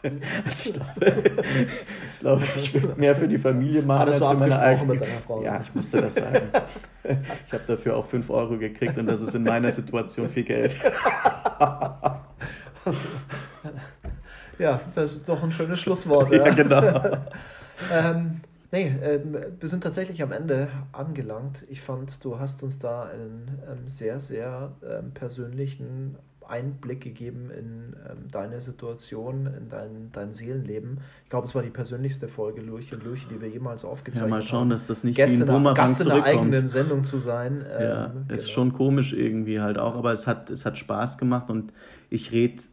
Also 0.03 0.71
ich 0.71 0.73
glaube, 0.73 1.13
ich, 2.11 2.19
glaube, 2.19 2.43
ich 2.55 2.73
will 2.73 2.95
mehr 2.97 3.15
für 3.15 3.27
die 3.27 3.37
Familie 3.37 3.83
machen 3.83 4.07
als 4.07 4.17
für 4.17 4.33
meine 4.33 4.57
eigene. 4.57 4.99
Frau. 5.27 5.43
Ja, 5.43 5.61
ich 5.61 5.75
musste 5.75 6.01
das 6.01 6.15
sagen. 6.15 6.49
Ich 7.45 7.53
habe 7.53 7.63
dafür 7.67 7.97
auch 7.97 8.07
5 8.07 8.27
Euro 8.31 8.57
gekriegt 8.57 8.97
und 8.97 9.05
das 9.05 9.21
ist 9.21 9.35
in 9.35 9.43
meiner 9.43 9.71
Situation 9.71 10.27
viel 10.27 10.43
Geld. 10.43 10.75
Ja, 14.57 14.79
das 14.95 15.13
ist 15.13 15.29
doch 15.29 15.41
ein 15.43 15.51
schönes 15.51 15.79
Schlusswort. 15.79 16.31
Ja, 16.31 16.47
ja 16.47 16.53
genau. 16.53 17.03
ähm, 17.91 18.41
Nee, 18.71 18.87
äh, 18.87 19.19
wir 19.59 19.67
sind 19.67 19.83
tatsächlich 19.83 20.23
am 20.23 20.31
Ende 20.31 20.69
angelangt. 20.93 21.65
Ich 21.69 21.81
fand, 21.81 22.23
du 22.23 22.39
hast 22.39 22.63
uns 22.63 22.79
da 22.79 23.03
einen 23.03 23.59
ähm, 23.69 23.87
sehr, 23.87 24.19
sehr 24.21 24.71
ähm, 24.81 25.11
persönlichen 25.11 26.15
Einblick 26.47 27.01
gegeben 27.01 27.49
in 27.49 27.95
ähm, 28.09 28.31
deine 28.31 28.61
Situation, 28.61 29.45
in 29.45 29.69
dein, 29.69 30.09
dein 30.11 30.31
Seelenleben. 30.31 30.99
Ich 31.23 31.29
glaube, 31.29 31.47
es 31.47 31.55
war 31.55 31.63
die 31.63 31.69
persönlichste 31.69 32.27
Folge 32.27 32.61
Lurch 32.61 32.93
und 32.93 33.03
Lurch, 33.03 33.27
die 33.29 33.41
wir 33.41 33.49
jemals 33.49 33.83
aufgezeichnet 33.83 34.23
haben. 34.23 34.29
Ja, 34.29 34.35
mal 34.35 34.41
schauen, 34.41 34.59
haben. 34.61 34.69
dass 34.69 34.87
das 34.87 35.03
nicht 35.03 35.15
Gäste 35.15 35.39
wie 35.39 35.43
ein 35.43 35.47
Bumerang 35.47 35.75
Gast 35.75 36.01
in 36.01 36.11
einer 36.11 36.23
eigenen 36.23 36.67
Sendung 36.67 37.03
zu 37.03 37.17
sein. 37.17 37.65
ja, 37.69 38.05
ähm, 38.05 38.25
ist 38.29 38.43
genau. 38.43 38.53
schon 38.53 38.73
komisch 38.73 39.13
irgendwie 39.13 39.59
halt 39.59 39.77
auch, 39.77 39.95
aber 39.95 40.13
es 40.13 40.27
hat, 40.27 40.49
es 40.49 40.65
hat 40.65 40.77
Spaß 40.77 41.17
gemacht 41.17 41.49
und 41.49 41.73
ich 42.09 42.31
rede 42.31 42.63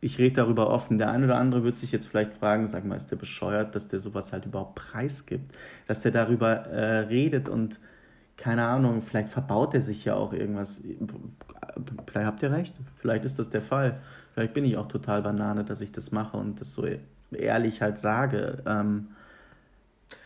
ich 0.00 0.18
rede 0.18 0.36
darüber 0.36 0.70
offen. 0.70 0.98
Der 0.98 1.10
eine 1.10 1.26
oder 1.26 1.36
andere 1.36 1.64
wird 1.64 1.78
sich 1.78 1.92
jetzt 1.92 2.06
vielleicht 2.06 2.34
fragen, 2.34 2.66
sag 2.66 2.84
mal, 2.84 2.96
ist 2.96 3.10
der 3.10 3.16
bescheuert, 3.16 3.74
dass 3.74 3.88
der 3.88 3.98
sowas 3.98 4.32
halt 4.32 4.46
überhaupt 4.46 4.74
preisgibt, 4.76 5.56
dass 5.86 6.00
der 6.00 6.10
darüber 6.12 6.66
äh, 6.66 7.00
redet 7.00 7.48
und 7.48 7.80
keine 8.36 8.66
Ahnung, 8.66 9.02
vielleicht 9.02 9.28
verbaut 9.28 9.74
er 9.74 9.82
sich 9.82 10.06
ja 10.06 10.14
auch 10.14 10.32
irgendwas. 10.32 10.80
Vielleicht 12.10 12.26
habt 12.26 12.42
ihr 12.42 12.50
recht, 12.50 12.74
vielleicht 12.96 13.26
ist 13.26 13.38
das 13.38 13.50
der 13.50 13.60
Fall. 13.60 14.00
Vielleicht 14.32 14.54
bin 14.54 14.64
ich 14.64 14.78
auch 14.78 14.88
total 14.88 15.20
Banane, 15.20 15.62
dass 15.62 15.82
ich 15.82 15.92
das 15.92 16.10
mache 16.10 16.38
und 16.38 16.58
das 16.58 16.72
so 16.72 16.86
ehrlich 17.32 17.82
halt 17.82 17.98
sage. 17.98 18.62
Ähm, 18.66 19.08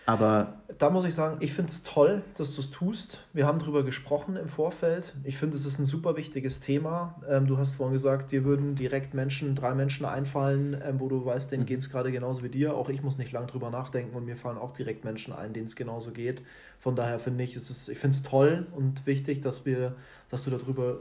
aber 0.07 0.59
da 0.79 0.91
muss 0.91 1.05
ich 1.05 1.15
sagen, 1.15 1.39
ich 1.41 1.55
finde 1.55 1.71
es 1.71 1.83
toll, 1.83 2.23
dass 2.37 2.55
du 2.55 2.61
es 2.61 2.71
tust. 2.71 3.25
Wir 3.33 3.47
haben 3.47 3.59
darüber 3.59 3.85
gesprochen 3.85 4.37
im 4.37 4.49
Vorfeld. 4.49 5.15
Ich 5.25 5.39
finde, 5.39 5.57
es 5.57 5.65
ist 5.65 5.79
ein 5.79 5.87
super 5.87 6.17
wichtiges 6.17 6.61
Thema. 6.61 7.23
Ähm, 7.29 7.47
du 7.47 7.57
hast 7.57 7.77
vorhin 7.77 7.95
gesagt, 7.95 8.31
dir 8.31 8.45
würden 8.45 8.75
direkt 8.75 9.15
Menschen, 9.15 9.55
drei 9.55 9.75
Menschen 9.75 10.05
einfallen, 10.05 10.77
ähm, 10.85 11.01
wo 11.01 11.09
du 11.09 11.25
weißt, 11.25 11.51
denen 11.51 11.63
mhm. 11.63 11.67
geht 11.67 11.79
es 11.81 11.91
gerade 11.91 12.13
genauso 12.13 12.43
wie 12.43 12.51
dir. 12.51 12.75
Auch 12.75 12.91
ich 12.91 13.03
muss 13.03 13.17
nicht 13.17 13.33
lang 13.33 13.47
drüber 13.47 13.71
nachdenken 13.71 14.15
und 14.15 14.27
mir 14.27 14.37
fallen 14.37 14.59
auch 14.59 14.75
direkt 14.75 15.05
Menschen 15.05 15.33
ein, 15.33 15.55
denen 15.55 15.67
es 15.67 15.75
genauso 15.75 16.11
geht. 16.11 16.43
Von 16.81 16.97
daher 16.97 17.19
finde 17.19 17.45
ich, 17.45 17.57
es 17.57 17.71
ist, 17.71 17.89
ich 17.89 17.99
finde 17.99 18.17
es 18.17 18.23
toll 18.23 18.67
und 18.77 19.07
wichtig, 19.07 19.41
dass 19.41 19.65
wir, 19.65 19.95
dass 20.29 20.45
du 20.45 20.51
darüber 20.51 20.99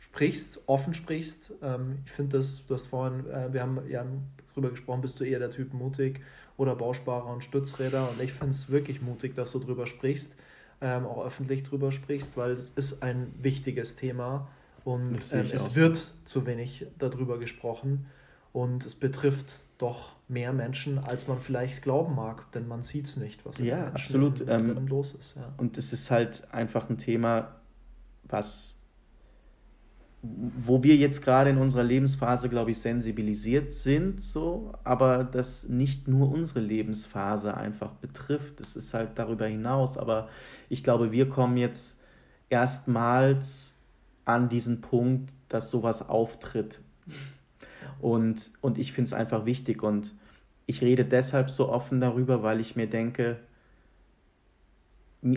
sprichst, 0.00 0.60
offen 0.66 0.94
sprichst. 0.94 1.52
Ähm, 1.62 1.98
ich 2.04 2.10
finde 2.10 2.38
das, 2.38 2.66
du 2.66 2.74
hast 2.74 2.88
vorhin, 2.88 3.24
äh, 3.30 3.52
wir 3.52 3.62
haben 3.62 3.78
ja 3.88 4.04
drüber 4.52 4.70
gesprochen, 4.70 5.02
bist 5.02 5.20
du 5.20 5.24
eher 5.24 5.38
der 5.38 5.50
Typ 5.50 5.74
mutig 5.74 6.22
oder 6.56 6.74
Bausparer 6.74 7.32
und 7.32 7.44
Stützräder. 7.44 8.08
Und 8.10 8.20
ich 8.20 8.32
finde 8.32 8.50
es 8.50 8.70
wirklich 8.70 9.02
mutig, 9.02 9.34
dass 9.34 9.52
du 9.52 9.58
drüber 9.58 9.86
sprichst, 9.86 10.34
ähm, 10.80 11.06
auch 11.06 11.24
öffentlich 11.24 11.64
drüber 11.64 11.92
sprichst, 11.92 12.36
weil 12.36 12.52
es 12.52 12.70
ist 12.70 13.02
ein 13.02 13.32
wichtiges 13.40 13.96
Thema 13.96 14.48
und 14.84 15.18
ähm, 15.32 15.50
es 15.52 15.74
wird 15.74 16.14
zu 16.24 16.46
wenig 16.46 16.86
darüber 16.98 17.38
gesprochen. 17.38 18.06
Und 18.52 18.86
es 18.86 18.94
betrifft 18.94 19.64
doch 19.76 20.12
mehr 20.28 20.52
Menschen, 20.52 20.98
als 20.98 21.28
man 21.28 21.40
vielleicht 21.40 21.82
glauben 21.82 22.14
mag, 22.14 22.50
denn 22.52 22.66
man 22.66 22.82
sieht 22.82 23.06
es 23.06 23.16
nicht, 23.16 23.44
was 23.44 23.58
ja, 23.58 23.88
absolut. 23.88 24.48
Ähm, 24.48 24.86
los 24.86 25.14
ist. 25.14 25.36
Ja. 25.36 25.52
Und 25.58 25.76
es 25.76 25.92
ist 25.92 26.10
halt 26.10 26.46
einfach 26.52 26.88
ein 26.88 26.96
Thema, 26.96 27.56
was 28.24 28.75
wo 30.64 30.82
wir 30.82 30.96
jetzt 30.96 31.22
gerade 31.22 31.50
in 31.50 31.58
unserer 31.58 31.82
Lebensphase, 31.82 32.48
glaube 32.48 32.70
ich, 32.70 32.78
sensibilisiert 32.78 33.72
sind, 33.72 34.20
so, 34.20 34.72
aber 34.84 35.24
das 35.24 35.68
nicht 35.68 36.08
nur 36.08 36.30
unsere 36.30 36.60
Lebensphase 36.60 37.56
einfach 37.56 37.92
betrifft. 37.92 38.60
Es 38.60 38.76
ist 38.76 38.94
halt 38.94 39.18
darüber 39.18 39.46
hinaus. 39.46 39.96
Aber 39.98 40.28
ich 40.68 40.84
glaube, 40.84 41.12
wir 41.12 41.28
kommen 41.28 41.56
jetzt 41.56 41.98
erstmals 42.48 43.74
an 44.24 44.48
diesen 44.48 44.80
Punkt, 44.80 45.32
dass 45.48 45.70
sowas 45.70 46.08
auftritt. 46.08 46.80
Und, 48.00 48.50
und 48.60 48.78
ich 48.78 48.92
finde 48.92 49.08
es 49.08 49.12
einfach 49.12 49.46
wichtig. 49.46 49.82
Und 49.82 50.14
ich 50.66 50.80
rede 50.80 51.04
deshalb 51.04 51.50
so 51.50 51.68
offen 51.68 52.00
darüber, 52.00 52.42
weil 52.42 52.60
ich 52.60 52.76
mir 52.76 52.88
denke, 52.88 53.38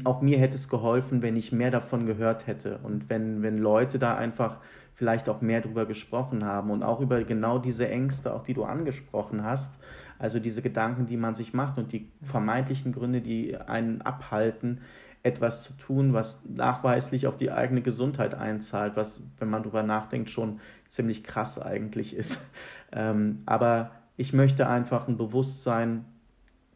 auch 0.05 0.21
mir 0.21 0.37
hätte 0.37 0.55
es 0.55 0.69
geholfen, 0.69 1.21
wenn 1.21 1.35
ich 1.35 1.51
mehr 1.51 1.71
davon 1.71 2.05
gehört 2.05 2.47
hätte 2.47 2.79
und 2.83 3.09
wenn, 3.09 3.41
wenn 3.41 3.57
Leute 3.57 3.99
da 3.99 4.15
einfach 4.15 4.57
vielleicht 4.95 5.29
auch 5.29 5.41
mehr 5.41 5.61
darüber 5.61 5.85
gesprochen 5.85 6.43
haben 6.43 6.71
und 6.71 6.83
auch 6.83 6.99
über 6.99 7.23
genau 7.23 7.57
diese 7.57 7.87
Ängste, 7.87 8.33
auch 8.33 8.43
die 8.43 8.53
du 8.53 8.65
angesprochen 8.65 9.43
hast, 9.43 9.73
also 10.19 10.39
diese 10.39 10.61
Gedanken, 10.61 11.05
die 11.05 11.15
man 11.15 11.35
sich 11.35 11.53
macht 11.53 11.77
und 11.77 11.93
die 11.93 12.11
vermeintlichen 12.21 12.91
Gründe, 12.91 13.21
die 13.21 13.55
einen 13.55 14.01
abhalten, 14.01 14.81
etwas 15.23 15.63
zu 15.63 15.73
tun, 15.73 16.13
was 16.13 16.43
nachweislich 16.45 17.27
auf 17.27 17.37
die 17.37 17.51
eigene 17.51 17.81
Gesundheit 17.81 18.35
einzahlt, 18.35 18.95
was, 18.95 19.23
wenn 19.37 19.49
man 19.49 19.63
darüber 19.63 19.83
nachdenkt, 19.83 20.29
schon 20.29 20.59
ziemlich 20.87 21.23
krass 21.23 21.59
eigentlich 21.59 22.15
ist. 22.15 22.39
Ähm, 22.91 23.43
aber 23.45 23.91
ich 24.17 24.33
möchte 24.33 24.67
einfach 24.67 25.07
ein 25.07 25.15
Bewusstsein 25.15 26.05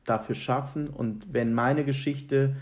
dafür 0.06 0.36
schaffen 0.36 0.88
und 0.88 1.34
wenn 1.34 1.56
meine 1.56 1.84
Geschichte 1.84 2.56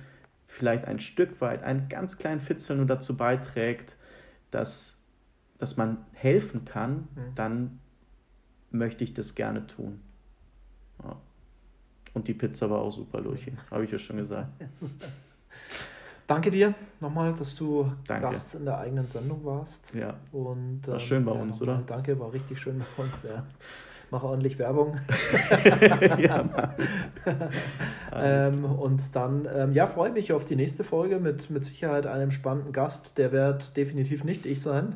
vielleicht 0.52 0.86
ein 0.86 1.00
Stück 1.00 1.42
weit, 1.42 1.64
einen 1.64 1.90
ganz 1.90 2.18
kleinen 2.18 2.42
Fitzel 2.42 2.78
nur 2.78 2.86
dazu 2.86 3.18
beiträgt, 3.18 3.96
dass 4.52 5.02
dass 5.62 5.78
man 5.78 6.00
helfen 6.14 6.66
kann, 6.66 7.08
mhm. 7.16 7.36
dann 7.36 7.80
möchte 8.72 9.04
ich 9.04 9.14
das 9.14 9.36
gerne 9.36 9.68
tun. 9.68 10.02
Ja. 11.04 11.18
Und 12.16 12.28
die 12.28 12.34
Pizza 12.34 12.68
war 12.68 12.80
auch 12.80 12.92
super, 12.92 13.22
Luchi, 13.22 13.54
habe 13.72 13.86
ich 13.86 13.92
ja 13.92 14.00
schon 14.00 14.18
gesagt. 14.18 14.50
Danke 16.28 16.50
dir 16.50 16.74
nochmal, 17.00 17.34
dass 17.36 17.56
du 17.56 17.92
danke. 18.08 18.30
Gast 18.30 18.56
in 18.56 18.66
der 18.66 18.80
eigenen 18.80 19.06
Sendung 19.06 19.44
warst. 19.44 19.94
Ja. 19.94 20.16
Und, 20.32 20.88
war 20.88 20.96
ähm, 20.96 21.00
schön 21.00 21.26
bei 21.26 21.36
ja, 21.36 21.42
uns, 21.42 21.62
oder? 21.62 21.84
Danke, 21.86 22.18
war 22.20 22.34
richtig 22.34 22.58
schön 22.58 22.80
bei 22.80 23.04
uns, 23.04 23.24
ja 23.24 23.46
mache 24.12 24.28
ordentlich 24.28 24.60
Werbung. 24.60 24.98
ja, 26.20 26.46
ähm, 28.14 28.66
und 28.66 29.16
dann, 29.16 29.48
ähm, 29.54 29.72
ja, 29.72 29.88
freue 29.88 30.12
mich 30.12 30.34
auf 30.34 30.46
die 30.46 30.56
nächste 30.56 30.84
Folge 30.84 31.20
mit, 31.20 31.50
mit 31.50 31.66
Sicherheit 31.66 32.06
einem 32.06 32.32
spannenden 32.32 32.74
Gast. 32.74 33.18
Der 33.18 33.32
wird 33.32 33.76
definitiv 33.78 34.24
nicht 34.24 34.46
ich 34.46 34.62
sein, 34.62 34.96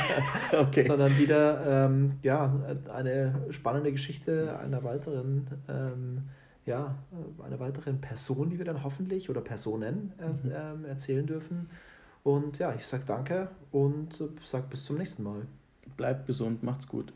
okay. 0.52 0.82
sondern 0.82 1.18
wieder 1.18 1.86
ähm, 1.86 2.12
ja, 2.22 2.54
eine 2.92 3.46
spannende 3.50 3.92
Geschichte 3.92 4.58
einer 4.58 4.84
weiteren, 4.84 5.48
ähm, 5.68 6.22
ja, 6.64 6.94
einer 7.44 7.58
weiteren 7.58 8.00
Person, 8.00 8.50
die 8.50 8.58
wir 8.58 8.64
dann 8.64 8.84
hoffentlich 8.84 9.28
oder 9.28 9.40
Personen 9.40 10.12
äh, 10.18 10.28
mhm. 10.28 10.52
Ähm, 10.52 10.84
erzählen 10.84 11.26
dürfen. 11.26 11.68
Und 12.22 12.58
ja, 12.60 12.72
ich 12.74 12.86
sage 12.86 13.02
danke 13.04 13.48
und 13.72 14.22
sage 14.44 14.66
bis 14.70 14.84
zum 14.84 14.96
nächsten 14.96 15.24
Mal. 15.24 15.42
Bleibt 15.96 16.26
gesund, 16.26 16.62
macht's 16.62 16.86
gut. 16.86 17.12